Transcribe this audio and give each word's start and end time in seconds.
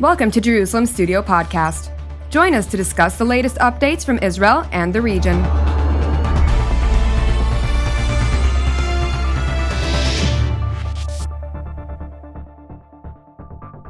Welcome 0.00 0.32
to 0.32 0.40
Jerusalem 0.40 0.86
Studio 0.86 1.22
Podcast. 1.22 1.92
Join 2.28 2.52
us 2.52 2.66
to 2.66 2.76
discuss 2.76 3.16
the 3.16 3.24
latest 3.24 3.58
updates 3.58 4.04
from 4.04 4.18
Israel 4.18 4.66
and 4.72 4.92
the 4.92 5.00
region. 5.00 5.40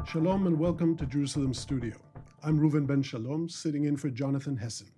Shalom 0.05 0.45
and 0.45 0.59
welcome 0.59 0.95
to 0.97 1.07
Jerusalem 1.07 1.55
Studio. 1.55 1.95
I'm 2.43 2.59
Reuven 2.59 2.85
Ben 2.85 3.01
Shalom, 3.01 3.49
sitting 3.49 3.85
in 3.85 3.97
for 3.97 4.11
Jonathan 4.11 4.57
Hessen. 4.57 4.91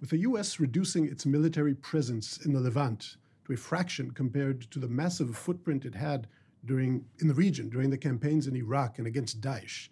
With 0.00 0.08
the 0.08 0.20
U.S. 0.20 0.58
reducing 0.58 1.04
its 1.04 1.26
military 1.26 1.74
presence 1.74 2.38
in 2.46 2.54
the 2.54 2.60
Levant 2.60 3.18
to 3.44 3.52
a 3.52 3.56
fraction 3.58 4.10
compared 4.10 4.62
to 4.70 4.78
the 4.78 4.88
massive 4.88 5.36
footprint 5.36 5.84
it 5.84 5.94
had 5.94 6.28
during, 6.64 7.04
in 7.18 7.28
the 7.28 7.34
region 7.34 7.68
during 7.68 7.90
the 7.90 7.98
campaigns 7.98 8.46
in 8.46 8.56
Iraq 8.56 8.96
and 8.96 9.06
against 9.06 9.42
Daesh, 9.42 9.90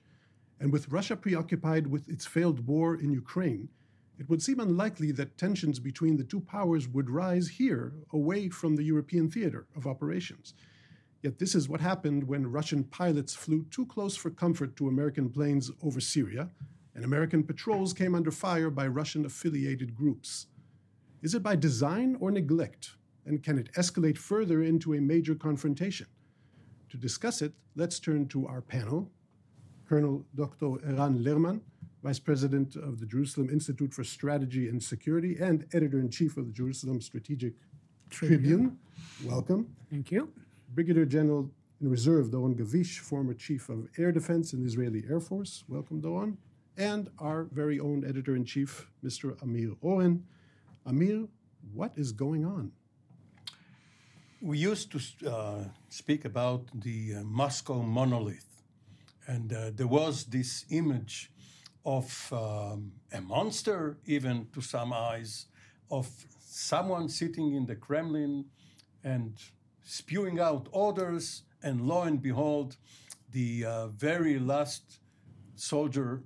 and 0.62 0.73
with 0.73 0.89
Russia 0.93 1.16
preoccupied 1.16 1.89
with 1.89 2.09
its 2.09 2.25
failed 2.25 2.69
war 2.69 2.95
in 2.95 3.11
Ukraine, 3.11 3.69
it 4.16 4.29
would 4.29 4.41
seem 4.41 4.61
unlikely 4.61 5.11
that 5.11 5.37
tensions 5.37 5.80
between 5.80 6.16
the 6.16 6.23
two 6.23 6.41
powers 6.41 6.87
would 6.87 7.11
rise 7.11 7.48
here 7.48 7.95
away 8.12 8.48
from 8.48 8.77
the 8.77 8.85
European 8.85 9.29
theater 9.29 9.66
of 9.75 9.88
operations. 9.88 10.55
Yet 11.21 11.41
this 11.41 11.57
is 11.57 11.69
what 11.69 11.80
happened 11.80 12.23
when 12.29 12.47
Russian 12.47 12.85
pilots 12.85 13.35
flew 13.35 13.66
too 13.73 13.87
close 13.87 14.16
for 14.16 14.30
comfort 14.30 14.77
to 14.77 14.87
American 14.87 15.29
planes 15.30 15.73
over 15.83 16.01
Syria, 16.01 16.48
and 16.95 17.05
American 17.05 17.43
patrols 17.43 17.93
came 17.93 18.15
under 18.15 18.30
fire 18.30 18.71
by 18.71 18.87
Russian 18.87 19.27
affiliated 19.27 19.97
groups. 19.97 20.47
Is 21.23 21.35
it 21.35 21.43
by 21.43 21.57
design 21.57 22.16
or 22.21 22.30
neglect? 22.30 22.93
And 23.27 23.43
can 23.43 23.59
it 23.59 23.73
escalate 23.73 24.16
further 24.16 24.63
into 24.63 24.95
a 24.95 25.01
major 25.01 25.35
confrontation? 25.35 26.07
To 26.91 26.97
discuss 26.97 27.43
it, 27.43 27.52
let's 27.74 27.99
turn 27.99 28.29
to 28.29 28.47
our 28.47 28.60
panel. 28.60 29.10
Colonel 29.92 30.24
Dr. 30.34 30.78
Eran 30.88 31.18
Lerman, 31.23 31.60
Vice 32.02 32.18
President 32.18 32.76
of 32.76 32.98
the 32.98 33.04
Jerusalem 33.04 33.51
Institute 33.51 33.93
for 33.93 34.02
Strategy 34.02 34.71
and 34.71 34.82
Security 34.82 35.37
and 35.38 35.66
Editor 35.74 36.01
in 36.01 36.09
Chief 36.09 36.38
of 36.38 36.46
the 36.46 36.52
Jerusalem 36.52 36.98
Strategic 37.02 37.52
Tribune. 38.09 38.38
Tribune. 38.38 38.79
Welcome. 39.26 39.76
Thank 39.90 40.10
you. 40.10 40.32
Brigadier 40.74 41.04
General 41.04 41.51
in 41.82 41.90
Reserve 41.90 42.29
Doron 42.30 42.54
Gavish, 42.57 43.01
former 43.01 43.35
Chief 43.35 43.68
of 43.68 43.87
Air 43.98 44.13
Defense 44.13 44.54
in 44.54 44.60
the 44.60 44.66
Israeli 44.66 45.04
Air 45.10 45.20
Force. 45.20 45.63
Welcome, 45.68 46.01
Doron. 46.01 46.38
And 46.79 47.10
our 47.18 47.45
very 47.52 47.79
own 47.79 48.02
Editor 48.02 48.35
in 48.35 48.46
Chief, 48.46 48.88
Mr. 49.04 49.37
Amir 49.43 49.73
Oren. 49.82 50.24
Amir, 50.87 51.29
what 51.74 51.93
is 51.96 52.13
going 52.13 52.46
on? 52.46 52.73
We 54.40 54.57
used 54.57 54.90
to 54.93 55.30
uh, 55.30 55.65
speak 55.90 56.24
about 56.24 56.63
the 56.74 57.16
uh, 57.16 57.24
Moscow 57.24 57.82
monolith, 57.82 58.51
and 59.26 59.52
uh, 59.52 59.70
there 59.74 59.87
was 59.87 60.24
this 60.24 60.65
image 60.70 61.30
of 61.84 62.32
um, 62.32 62.92
a 63.12 63.20
monster, 63.20 63.98
even 64.06 64.47
to 64.53 64.60
some 64.60 64.92
eyes, 64.92 65.47
of 65.91 66.09
someone 66.38 67.09
sitting 67.09 67.54
in 67.54 67.66
the 67.66 67.75
Kremlin 67.75 68.44
and 69.04 69.37
spewing 69.82 70.38
out 70.38 70.69
orders, 70.72 71.42
and 71.62 71.82
lo 71.82 72.03
and 72.03 72.22
behold, 72.22 72.76
the 73.31 73.64
uh, 73.64 73.87
very 73.88 74.38
last 74.38 75.00
soldier 75.54 76.22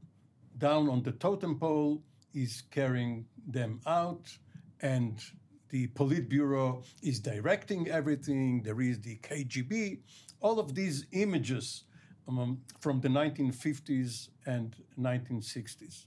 down 0.59 0.89
on 0.89 1.03
the 1.03 1.13
totem 1.13 1.59
pole 1.59 2.03
is 2.35 2.63
carrying 2.71 3.27
them 3.47 3.81
out, 3.87 4.37
and 4.81 5.23
the 5.71 5.89
Politburo 5.89 6.85
is 7.03 7.19
directing 7.21 7.89
everything. 7.89 8.63
There 8.63 8.81
is 8.81 9.01
the 9.01 9.17
KGB. 9.17 10.01
All 10.41 10.59
of 10.59 10.75
these 10.75 11.07
images 11.13 11.85
um, 12.29 12.61
from 12.81 13.01
the 13.01 13.09
1950s 13.09 14.29
and 14.47 14.77
1960s. 14.99 16.07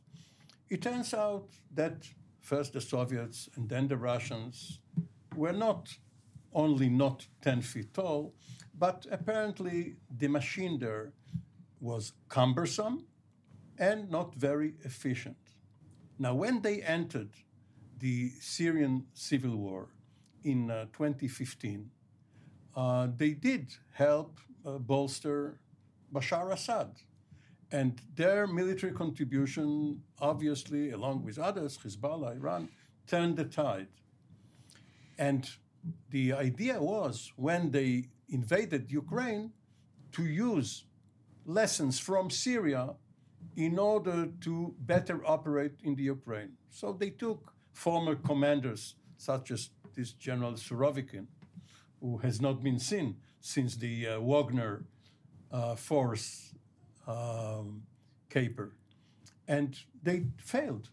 It 0.70 0.82
turns 0.82 1.14
out 1.14 1.50
that 1.74 2.08
first 2.42 2.74
the 2.74 2.82
Soviets 2.82 3.50
and 3.56 3.70
then 3.70 3.88
the 3.88 3.98
Russians 3.98 4.80
were 5.36 5.54
not 5.54 5.98
only 6.54 6.90
not 6.90 7.28
10 7.42 7.62
feet 7.62 7.94
tall, 7.94 8.34
but 8.78 9.06
apparently 9.12 9.96
the 10.18 10.28
machine 10.28 10.80
there 10.80 11.14
was 11.80 12.14
cumbersome 12.28 13.06
and 13.78 14.10
not 14.10 14.36
very 14.36 14.74
efficient. 14.84 15.38
Now, 16.18 16.36
when 16.36 16.62
they 16.62 16.82
entered 16.82 17.30
the 18.00 18.32
Syrian 18.40 19.06
civil 19.14 19.56
war 19.56 19.90
in 20.44 20.70
uh, 20.70 20.86
2015, 20.94 21.90
uh, 22.76 23.08
they 23.16 23.32
did 23.32 23.74
help 23.94 24.40
uh, 24.66 24.78
bolster 24.78 25.60
Bashar 26.14 26.52
Assad. 26.52 26.92
And 27.72 28.02
their 28.16 28.48
military 28.48 28.94
contribution, 28.94 30.02
obviously, 30.20 30.92
along 30.92 31.24
with 31.24 31.38
others, 31.38 31.78
Hezbollah, 31.78 32.36
Iran, 32.36 32.70
turned 33.06 33.38
the 33.38 33.46
tide. 33.46 33.88
And 35.18 35.48
the 36.10 36.34
idea 36.34 36.82
was 36.82 37.32
when 37.36 37.72
they 37.72 38.06
invaded 38.30 38.92
Ukraine 38.92 39.52
to 40.14 40.24
use 40.26 40.86
lessons 41.46 42.00
from 42.00 42.30
Syria 42.30 42.96
in 43.56 43.78
order 43.78 44.30
to 44.42 44.76
better 44.80 45.22
operate 45.26 45.76
in 45.84 45.96
the 45.96 46.04
Ukraine. 46.04 46.54
So 46.70 46.94
they 46.94 47.10
took 47.10 47.54
former 47.74 48.16
commanders, 48.16 48.96
such 49.18 49.52
as 49.52 49.70
this 49.96 50.12
General 50.12 50.54
Surovikin, 50.54 51.28
who 52.00 52.18
has 52.20 52.40
not 52.40 52.64
been 52.64 52.80
seen 52.80 53.18
since 53.42 53.76
the 53.76 54.08
uh, 54.08 54.20
Wagner 54.20 54.86
uh, 55.52 55.76
force 55.76 56.54
um, 57.08 57.84
caper. 58.30 58.74
And 59.48 59.78
they 60.04 60.26
failed 60.38 60.90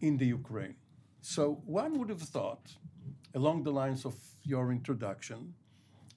in 0.00 0.18
the 0.18 0.26
Ukraine. 0.26 0.76
So 1.20 1.62
one 1.64 1.98
would 1.98 2.10
have 2.10 2.22
thought 2.22 2.76
along 3.34 3.62
the 3.62 3.72
lines 3.72 4.04
of 4.04 4.14
your 4.42 4.72
introduction 4.72 5.54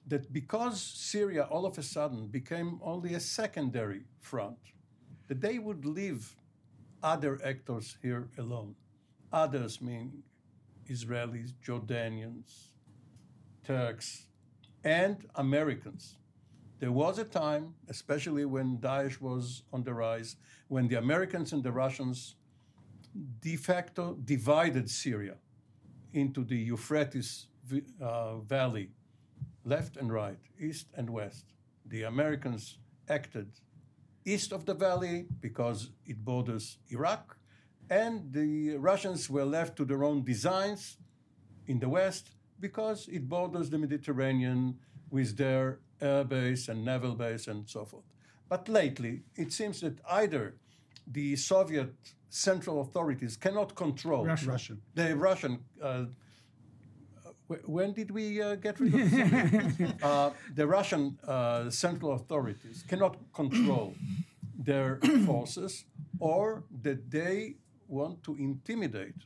that 0.06 0.32
because 0.32 0.80
Syria 0.82 1.44
all 1.44 1.64
of 1.66 1.78
a 1.78 1.82
sudden 1.82 2.26
became 2.26 2.80
only 2.82 3.14
a 3.14 3.20
secondary 3.20 4.02
front, 4.20 4.58
that 5.28 5.40
they 5.40 5.58
would 5.58 5.84
leave 5.84 6.34
other 7.02 7.38
actors 7.44 7.96
here 8.02 8.28
alone. 8.38 8.74
Others 9.32 9.80
mean 9.80 10.22
Israelis, 10.88 11.52
Jordanians, 11.64 12.68
Turks, 13.64 14.26
and 14.84 15.26
Americans. 15.34 16.16
There 16.82 16.90
was 16.90 17.20
a 17.20 17.24
time, 17.24 17.74
especially 17.88 18.44
when 18.44 18.78
Daesh 18.78 19.20
was 19.20 19.62
on 19.72 19.84
the 19.84 19.94
rise, 19.94 20.34
when 20.66 20.88
the 20.88 20.96
Americans 20.96 21.52
and 21.52 21.62
the 21.62 21.70
Russians 21.70 22.34
de 23.38 23.54
facto 23.54 24.18
divided 24.24 24.90
Syria 24.90 25.36
into 26.12 26.42
the 26.42 26.56
Euphrates 26.56 27.46
uh, 28.00 28.38
Valley, 28.38 28.90
left 29.64 29.96
and 29.96 30.12
right, 30.12 30.40
east 30.58 30.88
and 30.96 31.08
west. 31.08 31.44
The 31.86 32.02
Americans 32.02 32.78
acted 33.08 33.52
east 34.24 34.52
of 34.52 34.66
the 34.66 34.74
valley 34.74 35.26
because 35.38 35.90
it 36.04 36.24
borders 36.24 36.78
Iraq, 36.88 37.36
and 37.90 38.32
the 38.32 38.76
Russians 38.78 39.30
were 39.30 39.44
left 39.44 39.76
to 39.76 39.84
their 39.84 40.02
own 40.02 40.24
designs 40.24 40.96
in 41.68 41.78
the 41.78 41.88
west 41.88 42.32
because 42.58 43.06
it 43.06 43.28
borders 43.28 43.70
the 43.70 43.78
Mediterranean 43.78 44.80
with 45.10 45.36
their 45.36 45.78
air 46.02 46.24
base 46.24 46.68
and 46.68 46.84
naval 46.84 47.14
base 47.14 47.46
and 47.46 47.68
so 47.68 47.84
forth. 47.84 48.04
But 48.48 48.68
lately, 48.68 49.22
it 49.36 49.52
seems 49.52 49.80
that 49.80 49.98
either 50.10 50.56
the 51.06 51.36
Soviet 51.36 51.94
central 52.28 52.80
authorities 52.80 53.36
cannot 53.36 53.74
control 53.74 54.24
Russian. 54.26 54.48
Russian. 54.48 54.82
the 54.94 55.16
Russian. 55.16 55.58
Uh, 55.80 56.04
when 57.66 57.92
did 57.92 58.10
we 58.10 58.40
uh, 58.40 58.54
get 58.54 58.80
rid 58.80 58.94
of 58.94 59.10
the, 59.10 59.94
uh, 60.02 60.30
the 60.54 60.66
Russian 60.66 61.18
uh, 61.26 61.68
central 61.70 62.12
authorities 62.12 62.84
cannot 62.88 63.16
control 63.34 63.94
their 64.58 64.96
forces, 65.26 65.84
or 66.18 66.64
that 66.82 67.10
they 67.10 67.56
want 67.88 68.22
to 68.24 68.36
intimidate 68.36 69.20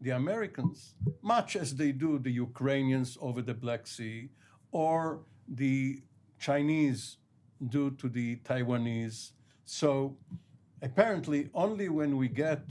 the 0.00 0.10
Americans, 0.10 0.94
much 1.22 1.56
as 1.56 1.76
they 1.76 1.92
do 1.92 2.18
the 2.18 2.30
Ukrainians 2.30 3.18
over 3.20 3.42
the 3.42 3.54
Black 3.54 3.86
Sea, 3.86 4.28
or 4.70 5.20
the 5.48 6.02
Chinese 6.42 7.18
do 7.68 7.92
to 7.92 8.08
the 8.08 8.36
Taiwanese. 8.48 9.30
So 9.64 10.16
apparently, 10.82 11.48
only 11.54 11.88
when 11.88 12.16
we 12.16 12.28
get 12.28 12.64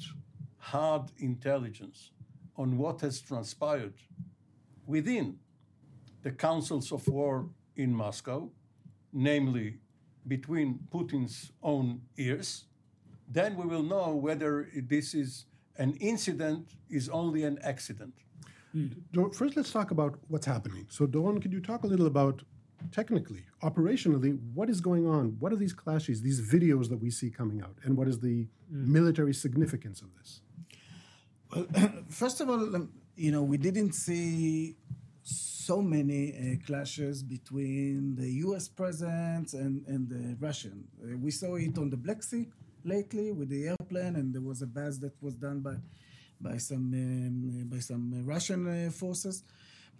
hard 0.57 1.03
intelligence 1.19 2.11
on 2.57 2.77
what 2.77 2.99
has 3.01 3.21
transpired 3.21 3.93
within 4.85 5.37
the 6.21 6.31
councils 6.31 6.91
of 6.91 7.07
war 7.07 7.49
in 7.77 7.93
Moscow, 7.93 8.51
namely 9.13 9.79
between 10.27 10.79
Putin's 10.93 11.51
own 11.63 12.01
ears, 12.17 12.65
then 13.27 13.55
we 13.55 13.65
will 13.65 13.83
know 13.83 14.13
whether 14.13 14.67
this 14.93 15.13
is 15.13 15.45
an 15.77 15.93
incident 16.01 16.75
is 16.89 17.07
only 17.09 17.43
an 17.43 17.57
accident. 17.63 18.13
Mm. 18.75 19.33
First, 19.33 19.55
let's 19.55 19.71
talk 19.71 19.91
about 19.91 20.19
what's 20.27 20.45
happening. 20.45 20.85
So, 20.89 21.07
Doron, 21.07 21.41
could 21.41 21.53
you 21.53 21.61
talk 21.61 21.83
a 21.83 21.87
little 21.87 22.07
about 22.07 22.43
technically, 22.91 23.43
operationally, 23.63 24.39
what 24.53 24.69
is 24.69 24.81
going 24.81 25.07
on? 25.07 25.37
What 25.39 25.51
are 25.53 25.55
these 25.55 25.73
clashes, 25.73 26.21
these 26.21 26.41
videos 26.41 26.89
that 26.89 27.01
we 27.01 27.09
see 27.09 27.29
coming 27.29 27.61
out, 27.61 27.75
and 27.83 27.97
what 27.97 28.07
is 28.07 28.19
the 28.19 28.47
mm. 28.73 28.87
military 28.87 29.33
significance 29.33 30.01
of 30.01 30.09
this? 30.17 30.41
Well, 31.53 31.67
first 32.09 32.41
of 32.41 32.49
all, 32.49 32.75
um, 32.75 32.91
you 33.15 33.31
know, 33.31 33.43
we 33.43 33.57
didn't 33.57 33.93
see 33.93 34.75
so 35.23 35.81
many 35.81 36.33
uh, 36.33 36.65
clashes 36.65 37.23
between 37.23 38.15
the 38.15 38.29
U.S. 38.45 38.67
presence 38.67 39.53
and, 39.53 39.85
and 39.87 40.09
the 40.09 40.35
Russian. 40.39 40.87
Uh, 41.03 41.17
we 41.17 41.31
saw 41.31 41.55
it 41.55 41.77
on 41.77 41.89
the 41.89 41.97
Black 41.97 42.23
Sea 42.23 42.47
lately 42.83 43.31
with 43.31 43.49
the 43.49 43.67
airplane, 43.67 44.15
and 44.15 44.33
there 44.33 44.41
was 44.41 44.61
a 44.61 44.67
buzz 44.67 44.99
that 44.99 45.13
was 45.21 45.35
done 45.35 45.59
by 45.61 45.75
by 46.39 46.57
some 46.57 46.91
um, 46.93 47.67
by 47.69 47.79
some 47.79 48.25
Russian 48.25 48.61
uh, 48.67 48.91
forces. 48.91 49.43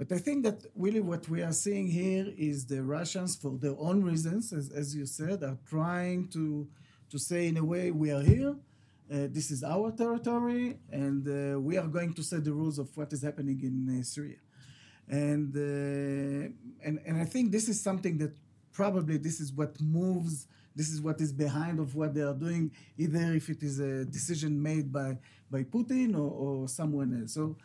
But 0.01 0.12
I 0.12 0.18
think 0.18 0.44
that 0.45 0.65
really 0.75 1.00
what 1.00 1.30
we 1.30 1.44
are 1.44 1.51
seeing 1.51 1.88
here 1.88 2.25
is 2.36 2.65
the 2.65 2.81
Russians, 2.81 3.36
for 3.36 3.51
their 3.51 3.75
own 3.77 4.01
reasons, 4.01 4.51
as, 4.51 4.71
as 4.71 4.95
you 4.95 5.06
said, 5.06 5.44
are 5.44 5.59
trying 5.69 6.27
to 6.30 6.68
to 7.12 7.19
say 7.19 7.48
in 7.48 7.57
a 7.57 7.63
way 7.63 7.92
we 7.92 8.09
are 8.09 8.24
here. 8.24 8.56
Uh, 9.13 9.27
this 9.30 9.51
is 9.51 9.63
our 9.63 9.92
territory, 9.92 10.80
and 10.92 11.21
uh, 11.27 11.59
we 11.59 11.77
are 11.77 11.86
going 11.86 12.13
to 12.15 12.24
set 12.24 12.44
the 12.44 12.51
rules 12.51 12.80
of 12.80 12.88
what 12.98 13.13
is 13.13 13.21
happening 13.21 13.59
in 13.62 13.75
uh, 14.00 14.01
Syria. 14.01 14.42
And, 15.07 15.56
uh, 15.56 16.50
and 16.83 17.00
and 17.06 17.21
I 17.21 17.25
think 17.25 17.51
this 17.51 17.69
is 17.69 17.80
something 17.80 18.18
that 18.24 18.33
probably 18.71 19.18
this 19.18 19.39
is 19.39 19.53
what 19.53 19.80
moves. 19.80 20.48
This 20.75 20.89
is 20.89 21.00
what 21.00 21.21
is 21.21 21.31
behind 21.31 21.80
of 21.80 21.94
what 21.94 22.15
they 22.15 22.24
are 22.24 22.39
doing, 22.48 22.71
either 22.98 23.33
if 23.33 23.50
it 23.50 23.62
is 23.62 23.80
a 23.80 24.03
decision 24.06 24.51
made 24.59 24.92
by 24.92 25.19
by 25.51 25.62
Putin 25.62 26.15
or, 26.15 26.31
or 26.45 26.68
someone 26.68 27.21
else. 27.21 27.36
So 27.36 27.56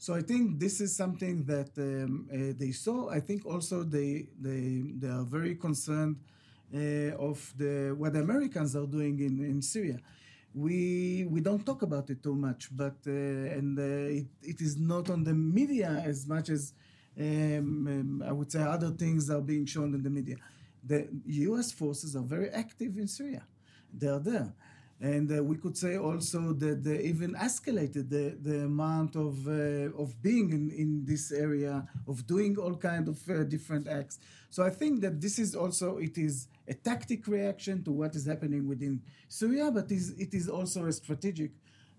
so 0.00 0.14
I 0.14 0.22
think 0.22 0.58
this 0.58 0.80
is 0.80 0.96
something 0.96 1.44
that 1.44 1.70
um, 1.76 2.26
uh, 2.32 2.54
they 2.58 2.72
saw. 2.72 3.10
I 3.10 3.20
think 3.20 3.44
also 3.44 3.82
they 3.82 4.28
they 4.40 4.82
they 4.98 5.08
are 5.08 5.24
very 5.24 5.54
concerned 5.56 6.16
uh, 6.74 7.28
of 7.28 7.52
the 7.58 7.94
what 7.98 8.14
the 8.14 8.20
Americans 8.20 8.74
are 8.74 8.86
doing 8.86 9.18
in, 9.20 9.44
in 9.44 9.60
Syria. 9.60 9.98
We 10.54 11.26
we 11.28 11.42
don't 11.42 11.66
talk 11.66 11.82
about 11.82 12.08
it 12.08 12.22
too 12.22 12.34
much, 12.34 12.74
but 12.74 12.96
uh, 13.06 13.56
and 13.56 13.78
uh, 13.78 14.18
it, 14.20 14.26
it 14.42 14.60
is 14.62 14.78
not 14.78 15.10
on 15.10 15.22
the 15.22 15.34
media 15.34 16.02
as 16.02 16.26
much 16.26 16.48
as 16.48 16.72
um, 17.20 17.86
um, 17.86 18.24
I 18.26 18.32
would 18.32 18.50
say 18.50 18.62
other 18.62 18.92
things 18.92 19.28
are 19.28 19.42
being 19.42 19.66
shown 19.66 19.92
in 19.92 20.02
the 20.02 20.08
media. 20.10 20.36
The 20.82 21.08
U.S. 21.26 21.72
forces 21.72 22.16
are 22.16 22.24
very 22.24 22.48
active 22.48 22.96
in 22.96 23.06
Syria. 23.06 23.44
They 23.92 24.08
are 24.08 24.18
there. 24.18 24.54
And 25.00 25.32
uh, 25.32 25.42
we 25.42 25.56
could 25.56 25.78
say 25.78 25.96
also 25.96 26.52
that 26.52 26.84
they 26.84 27.00
even 27.04 27.32
escalated 27.34 28.10
the, 28.10 28.36
the 28.40 28.64
amount 28.64 29.16
of, 29.16 29.48
uh, 29.48 30.02
of 30.02 30.20
being 30.22 30.50
in, 30.50 30.70
in 30.70 31.04
this 31.06 31.32
area, 31.32 31.86
of 32.06 32.26
doing 32.26 32.58
all 32.58 32.76
kind 32.76 33.08
of 33.08 33.18
uh, 33.30 33.44
different 33.44 33.88
acts. 33.88 34.18
So 34.50 34.62
I 34.62 34.68
think 34.68 35.00
that 35.00 35.20
this 35.20 35.38
is 35.38 35.54
also, 35.54 35.96
it 35.96 36.18
is 36.18 36.48
a 36.68 36.74
tactic 36.74 37.26
reaction 37.26 37.82
to 37.84 37.92
what 37.92 38.14
is 38.14 38.26
happening 38.26 38.68
within 38.68 39.00
Syria, 39.28 39.70
but 39.70 39.90
is, 39.90 40.10
it 40.18 40.34
is 40.34 40.50
also 40.50 40.84
a 40.84 40.92
strategic 40.92 41.52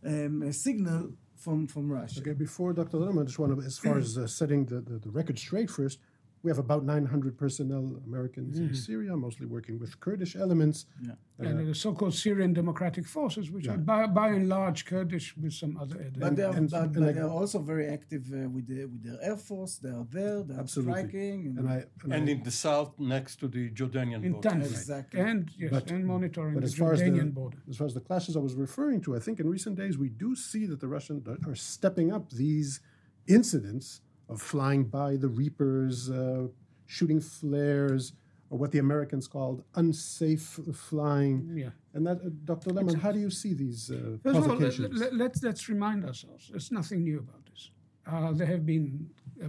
um, 0.05 0.43
a 0.43 0.53
signal 0.53 1.11
from, 1.35 1.67
from 1.67 1.91
Russia. 1.91 2.19
Okay, 2.21 2.33
before 2.33 2.73
Dr. 2.73 2.97
Lerman, 2.97 3.21
I 3.21 3.25
just 3.25 3.39
want 3.39 3.59
to, 3.59 3.65
as 3.65 3.77
far 3.77 3.97
as 3.97 4.17
uh, 4.17 4.27
setting 4.27 4.65
the, 4.65 4.81
the, 4.81 4.99
the 4.99 5.09
record 5.09 5.39
straight 5.39 5.69
first, 5.69 5.99
we 6.43 6.49
have 6.49 6.57
about 6.57 6.83
900 6.83 7.37
personnel 7.37 8.01
Americans 8.05 8.55
mm-hmm. 8.55 8.69
in 8.69 8.75
Syria, 8.75 9.15
mostly 9.15 9.45
working 9.45 9.79
with 9.79 9.99
Kurdish 9.99 10.35
elements. 10.35 10.85
Yeah. 11.01 11.13
Uh, 11.39 11.47
and 11.47 11.67
the 11.67 11.75
so-called 11.75 12.13
Syrian 12.13 12.53
Democratic 12.53 13.05
Forces, 13.05 13.51
which 13.51 13.65
yeah. 13.65 13.73
are 13.73 13.77
by, 13.77 14.07
by, 14.07 14.29
and 14.29 14.49
large 14.49 14.85
Kurdish 14.85 15.35
with 15.37 15.53
some 15.53 15.77
other. 15.77 16.11
But 16.17 16.35
they 16.35 16.43
are, 16.43 16.53
and, 16.55 16.69
but, 16.69 16.81
and 16.81 16.93
but 16.93 17.15
they 17.15 17.21
are 17.21 17.29
also 17.29 17.59
very 17.59 17.87
active 17.87 18.25
uh, 18.33 18.49
with 18.49 18.67
the 18.67 18.85
with 18.85 19.03
their 19.03 19.19
air 19.21 19.37
force. 19.37 19.77
They 19.77 19.89
are 19.89 20.05
there. 20.09 20.43
They 20.43 20.55
are 20.55 20.59
absolutely. 20.59 20.93
striking. 20.93 21.45
And, 21.47 21.59
and, 21.59 21.69
I, 21.69 21.73
and, 22.03 22.13
and 22.13 22.29
I, 22.29 22.31
in 22.31 22.43
the 22.43 22.51
south, 22.51 22.93
next 22.99 23.37
to 23.37 23.47
the 23.47 23.69
Jordanian 23.69 24.23
in 24.23 24.33
border. 24.33 24.49
Exactly. 24.61 25.19
And 25.19 25.49
yes, 25.57 25.71
but, 25.71 25.91
and 25.91 26.05
monitoring 26.05 26.55
but 26.55 26.63
the 26.63 26.69
Jordanian 26.69 27.25
the, 27.25 27.25
border. 27.25 27.57
As 27.69 27.77
far 27.77 27.87
as 27.87 27.93
the 27.93 28.01
clashes 28.01 28.35
I 28.35 28.39
was 28.39 28.55
referring 28.55 29.01
to, 29.01 29.15
I 29.15 29.19
think 29.19 29.39
in 29.39 29.49
recent 29.49 29.75
days 29.77 29.97
we 29.97 30.09
do 30.09 30.35
see 30.35 30.65
that 30.65 30.79
the 30.79 30.87
Russians 30.87 31.27
are 31.27 31.55
stepping 31.55 32.11
up 32.11 32.31
these 32.31 32.79
incidents 33.27 34.01
of 34.31 34.41
flying 34.41 34.85
by 34.85 35.17
the 35.17 35.27
Reapers, 35.27 36.09
uh, 36.09 36.47
shooting 36.87 37.19
flares, 37.19 38.13
or 38.49 38.57
what 38.57 38.71
the 38.71 38.79
Americans 38.79 39.27
called 39.27 39.63
unsafe 39.75 40.59
flying. 40.73 41.53
Yeah. 41.55 41.69
And 41.93 42.07
that, 42.07 42.17
uh, 42.17 42.29
Dr. 42.45 42.71
Lerman, 42.71 42.99
how 42.99 43.11
do 43.11 43.19
you 43.19 43.29
see 43.29 43.53
these 43.53 43.91
uh, 43.91 44.17
First 44.23 44.39
provocations? 44.39 44.79
Of 44.79 44.91
all, 44.91 44.97
let, 44.97 45.11
us 45.11 45.17
let's, 45.17 45.43
let's 45.43 45.69
remind 45.69 46.05
ourselves, 46.05 46.49
there's 46.49 46.71
nothing 46.71 47.03
new 47.03 47.19
about 47.19 47.45
this. 47.45 47.71
Uh, 48.05 48.31
there 48.31 48.47
have 48.47 48.65
been 48.65 49.09
uh, 49.43 49.47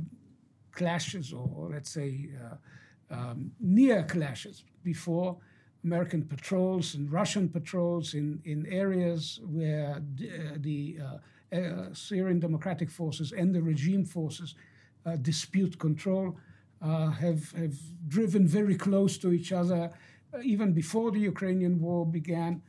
clashes, 0.73 1.33
or, 1.33 1.49
or, 1.57 1.71
let's 1.71 1.91
say 1.91 2.29
uh, 2.45 3.15
um, 3.15 3.53
near 3.61 4.03
clashes, 4.05 4.65
before 4.83 5.37
American 5.85 6.25
patrols 6.25 6.95
and 6.95 7.11
Russian 7.11 7.49
patrols 7.49 8.15
in, 8.15 8.41
in 8.45 8.67
areas 8.67 9.41
where 9.45 9.97
uh, 9.97 10.57
the 10.57 10.99
Syrian 11.93 12.41
Democratic 12.41 12.91
Forces 12.91 13.33
and 13.33 13.55
the 13.55 13.63
regime 13.63 14.05
forces 14.05 14.55
dispute 15.17 15.79
control, 15.79 16.37
uh, 16.81 17.11
have, 17.11 17.53
have 17.53 17.77
driven 18.09 18.47
very 18.47 18.75
close 18.75 19.19
to 19.19 19.33
each 19.33 19.53
other 19.53 19.91
uh, 20.35 20.41
even 20.43 20.73
before 20.73 21.11
the 21.11 21.21
Ukrainian 21.21 21.81
war 21.81 22.07
began. 22.07 22.63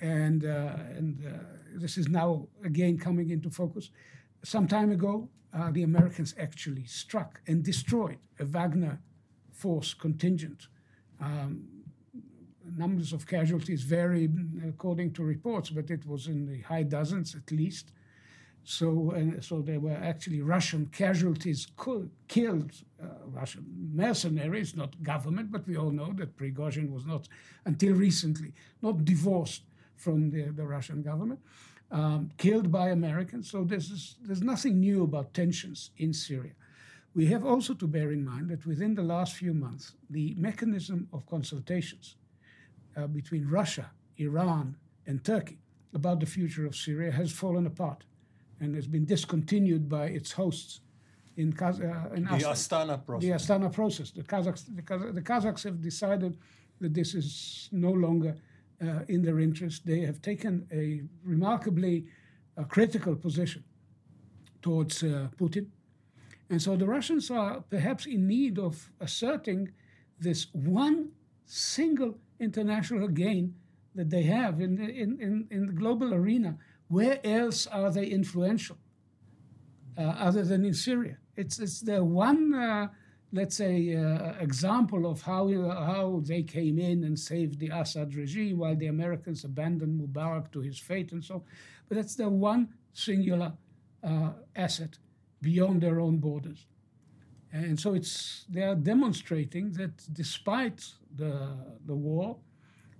And, 0.00 0.44
and 0.44 1.18
this 1.74 1.98
is 1.98 2.08
now 2.08 2.46
again 2.64 2.98
coming 2.98 3.30
into 3.30 3.50
focus. 3.50 3.90
Some 4.44 4.68
time 4.68 4.92
ago, 4.92 5.28
the 5.72 5.82
Americans 5.82 6.34
actually 6.38 6.84
struck 6.84 7.40
and 7.48 7.64
destroyed 7.64 8.18
a 8.38 8.44
Wagner 8.44 9.00
force 9.50 9.94
contingent. 9.94 10.68
Um, 11.20 11.64
numbers 12.76 13.12
of 13.12 13.26
casualties 13.26 13.82
vary 13.82 14.28
according 14.66 15.12
to 15.14 15.22
reports, 15.24 15.70
but 15.70 15.90
it 15.90 16.06
was 16.06 16.26
in 16.26 16.46
the 16.46 16.60
high 16.62 16.84
dozens 16.84 17.34
at 17.34 17.50
least. 17.50 17.92
So, 18.64 19.12
and 19.12 19.42
so 19.42 19.62
there 19.62 19.80
were 19.80 19.96
actually 19.96 20.42
Russian 20.42 20.86
casualties 20.86 21.68
killed, 22.28 22.72
uh, 23.02 23.06
Russian 23.26 23.64
mercenaries, 23.94 24.76
not 24.76 25.02
government, 25.02 25.50
but 25.50 25.66
we 25.66 25.76
all 25.76 25.90
know 25.90 26.12
that 26.18 26.36
Prigozhin 26.36 26.92
was 26.92 27.06
not, 27.06 27.28
until 27.64 27.94
recently, 27.94 28.52
not 28.82 29.04
divorced 29.04 29.62
from 29.96 30.30
the, 30.30 30.50
the 30.50 30.66
Russian 30.66 31.02
government, 31.02 31.40
um, 31.90 32.30
killed 32.36 32.70
by 32.70 32.90
Americans. 32.90 33.50
So 33.50 33.64
there's, 33.64 34.16
there's 34.22 34.42
nothing 34.42 34.78
new 34.80 35.02
about 35.02 35.32
tensions 35.32 35.90
in 35.96 36.12
Syria. 36.12 36.52
We 37.14 37.26
have 37.26 37.44
also 37.44 37.74
to 37.74 37.86
bear 37.86 38.12
in 38.12 38.24
mind 38.24 38.50
that 38.50 38.66
within 38.66 38.94
the 38.94 39.02
last 39.02 39.34
few 39.34 39.54
months, 39.54 39.94
the 40.10 40.34
mechanism 40.36 41.08
of 41.12 41.26
consultations 41.26 42.16
uh, 42.96 43.06
between 43.06 43.48
Russia, 43.48 43.90
Iran, 44.18 44.76
and 45.06 45.24
Turkey 45.24 45.58
about 45.94 46.20
the 46.20 46.26
future 46.26 46.66
of 46.66 46.76
Syria 46.76 47.10
has 47.10 47.32
fallen 47.32 47.66
apart 47.66 48.04
and 48.60 48.74
has 48.74 48.86
been 48.86 49.04
discontinued 49.04 49.88
by 49.88 50.06
its 50.06 50.32
hosts 50.32 50.80
in, 51.36 51.52
Kaz- 51.52 51.80
uh, 51.80 52.14
in 52.14 52.24
the 52.24 52.30
Astana 52.30 53.04
process. 53.04 53.28
The 53.28 53.34
Astana 53.34 53.72
process. 53.72 54.10
The 54.10 54.22
Kazakhs, 54.22 54.64
the, 54.74 54.82
Kaz- 54.82 55.14
the 55.14 55.22
Kazakhs 55.22 55.64
have 55.64 55.80
decided 55.80 56.36
that 56.80 56.94
this 56.94 57.14
is 57.14 57.68
no 57.72 57.90
longer 57.90 58.36
uh, 58.82 59.00
in 59.08 59.22
their 59.22 59.38
interest. 59.40 59.86
They 59.86 60.00
have 60.00 60.20
taken 60.20 60.66
a 60.72 61.02
remarkably 61.24 62.06
uh, 62.56 62.64
critical 62.64 63.14
position 63.14 63.64
towards 64.62 65.02
uh, 65.02 65.28
Putin. 65.38 65.66
And 66.50 66.60
so 66.60 66.76
the 66.76 66.86
Russians 66.86 67.30
are 67.30 67.60
perhaps 67.60 68.06
in 68.06 68.26
need 68.26 68.58
of 68.58 68.90
asserting 69.00 69.70
this 70.18 70.46
one 70.52 71.10
single 71.44 72.18
international 72.40 73.08
gain 73.08 73.54
that 73.94 74.10
they 74.10 74.22
have 74.22 74.60
in 74.60 74.76
the, 74.76 74.88
in, 74.88 75.20
in, 75.20 75.46
in 75.50 75.66
the 75.66 75.72
global 75.72 76.14
arena 76.14 76.56
where 76.88 77.20
else 77.24 77.66
are 77.66 77.90
they 77.90 78.06
influential 78.06 78.78
uh, 79.96 80.02
other 80.02 80.44
than 80.44 80.64
in 80.64 80.74
Syria? 80.74 81.18
It's, 81.36 81.58
it's 81.58 81.80
the 81.80 82.02
one, 82.02 82.54
uh, 82.54 82.88
let's 83.32 83.56
say, 83.56 83.94
uh, 83.94 84.32
example 84.40 85.06
of 85.06 85.22
how, 85.22 85.48
how 85.70 86.22
they 86.24 86.42
came 86.42 86.78
in 86.78 87.04
and 87.04 87.18
saved 87.18 87.60
the 87.60 87.68
Assad 87.68 88.14
regime 88.14 88.58
while 88.58 88.76
the 88.76 88.86
Americans 88.86 89.44
abandoned 89.44 90.00
Mubarak 90.00 90.50
to 90.52 90.60
his 90.60 90.78
fate 90.78 91.12
and 91.12 91.22
so 91.22 91.34
on. 91.36 91.42
But 91.88 91.96
that's 91.96 92.16
the 92.16 92.28
one 92.28 92.74
singular 92.92 93.52
uh, 94.02 94.30
asset 94.56 94.98
beyond 95.40 95.82
their 95.82 96.00
own 96.00 96.18
borders. 96.18 96.66
And 97.52 97.78
so 97.78 97.94
it's, 97.94 98.44
they 98.48 98.62
are 98.62 98.74
demonstrating 98.74 99.72
that 99.72 99.92
despite 100.12 100.84
the, 101.14 101.56
the 101.86 101.94
war, 101.94 102.36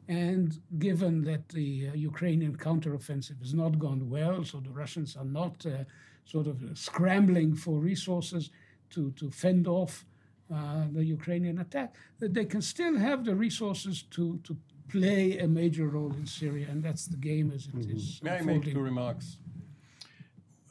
and 0.09 0.59
given 0.79 1.23
that 1.25 1.49
the 1.51 1.89
uh, 1.89 1.95
Ukrainian 1.95 2.57
counteroffensive 2.57 3.39
has 3.41 3.53
not 3.53 3.79
gone 3.79 4.09
well, 4.09 4.43
so 4.45 4.59
the 4.59 4.71
Russians 4.71 5.17
are 5.17 5.25
not 5.25 5.65
uh, 5.67 5.85
sort 6.25 6.47
of 6.47 6.57
scrambling 6.75 7.55
for 7.55 7.79
resources 7.79 8.51
to, 8.91 9.11
to 9.13 9.31
fend 9.31 9.69
off 9.69 10.07
uh, 10.53 10.85
the 10.93 11.05
Ukrainian 11.05 11.59
attack, 11.59 11.95
that 12.21 12.33
they 12.33 12.47
can 12.47 12.63
still 12.63 12.97
have 12.97 13.25
the 13.25 13.35
resources 13.35 14.03
to, 14.11 14.39
to 14.45 14.57
play 14.89 15.39
a 15.39 15.47
major 15.47 15.89
role 15.89 16.13
in 16.13 16.27
Syria, 16.27 16.67
and 16.71 16.83
that's 16.83 17.07
the 17.07 17.19
game 17.19 17.53
as 17.55 17.67
it 17.67 17.77
mm-hmm. 17.77 17.97
is. 17.97 18.21
May 18.23 18.39
unfolding. 18.39 18.63
I 18.63 18.65
make 18.67 18.75
two 18.75 18.81
remarks? 18.81 19.37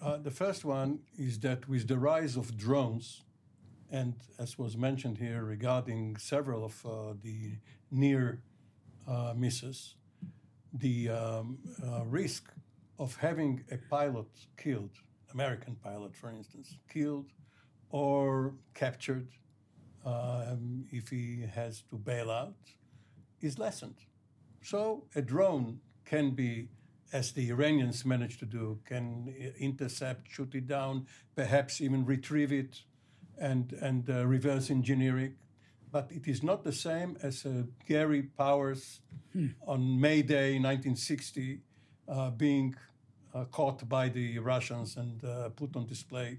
Uh, 0.01 0.17
the 0.17 0.31
first 0.31 0.65
one 0.65 0.99
is 1.17 1.39
that 1.39 1.69
with 1.69 1.87
the 1.87 1.99
rise 1.99 2.35
of 2.35 2.57
drones, 2.57 3.23
And 3.89 4.15
as 4.37 4.57
was 4.57 4.75
mentioned 4.75 5.17
here 5.17 5.43
regarding 5.43 6.17
several 6.17 6.65
of 6.65 6.85
uh, 6.85 7.13
the 7.23 7.57
near 7.89 8.41
uh, 9.07 9.33
misses, 9.35 9.95
the 10.73 11.09
um, 11.09 11.57
uh, 11.83 12.03
risk 12.05 12.51
of 12.99 13.15
having 13.15 13.63
a 13.71 13.77
pilot 13.89 14.27
killed, 14.57 14.91
American 15.33 15.75
pilot, 15.75 16.15
for 16.15 16.29
instance, 16.29 16.77
killed 16.89 17.31
or 17.89 18.53
captured 18.73 19.29
um, 20.05 20.85
if 20.91 21.09
he 21.09 21.45
has 21.53 21.83
to 21.89 21.95
bail 21.97 22.29
out 22.31 22.55
is 23.41 23.59
lessened. 23.59 23.95
So 24.61 25.05
a 25.15 25.21
drone 25.21 25.79
can 26.05 26.31
be, 26.31 26.69
as 27.13 27.31
the 27.31 27.49
Iranians 27.49 28.05
managed 28.05 28.39
to 28.39 28.45
do, 28.45 28.79
can 28.85 29.33
intercept, 29.59 30.29
shoot 30.29 30.53
it 30.55 30.67
down, 30.67 31.07
perhaps 31.35 31.81
even 31.81 32.05
retrieve 32.05 32.51
it 32.51 32.81
and, 33.39 33.73
and 33.81 34.09
uh, 34.09 34.25
reverse 34.25 34.69
engineer 34.69 35.19
it. 35.19 35.33
But 35.91 36.11
it 36.11 36.27
is 36.27 36.43
not 36.43 36.63
the 36.63 36.73
same 36.73 37.17
as 37.21 37.45
uh, 37.45 37.63
Gary 37.87 38.23
Powers 38.23 38.99
hmm. 39.33 39.47
on 39.65 39.99
May 39.99 40.21
Day 40.21 40.59
1960 40.59 41.59
uh, 42.07 42.29
being 42.31 42.75
uh, 43.33 43.45
caught 43.45 43.87
by 43.87 44.09
the 44.09 44.39
Russians 44.39 44.97
and 44.97 45.23
uh, 45.23 45.49
put 45.49 45.75
on 45.75 45.85
display 45.85 46.37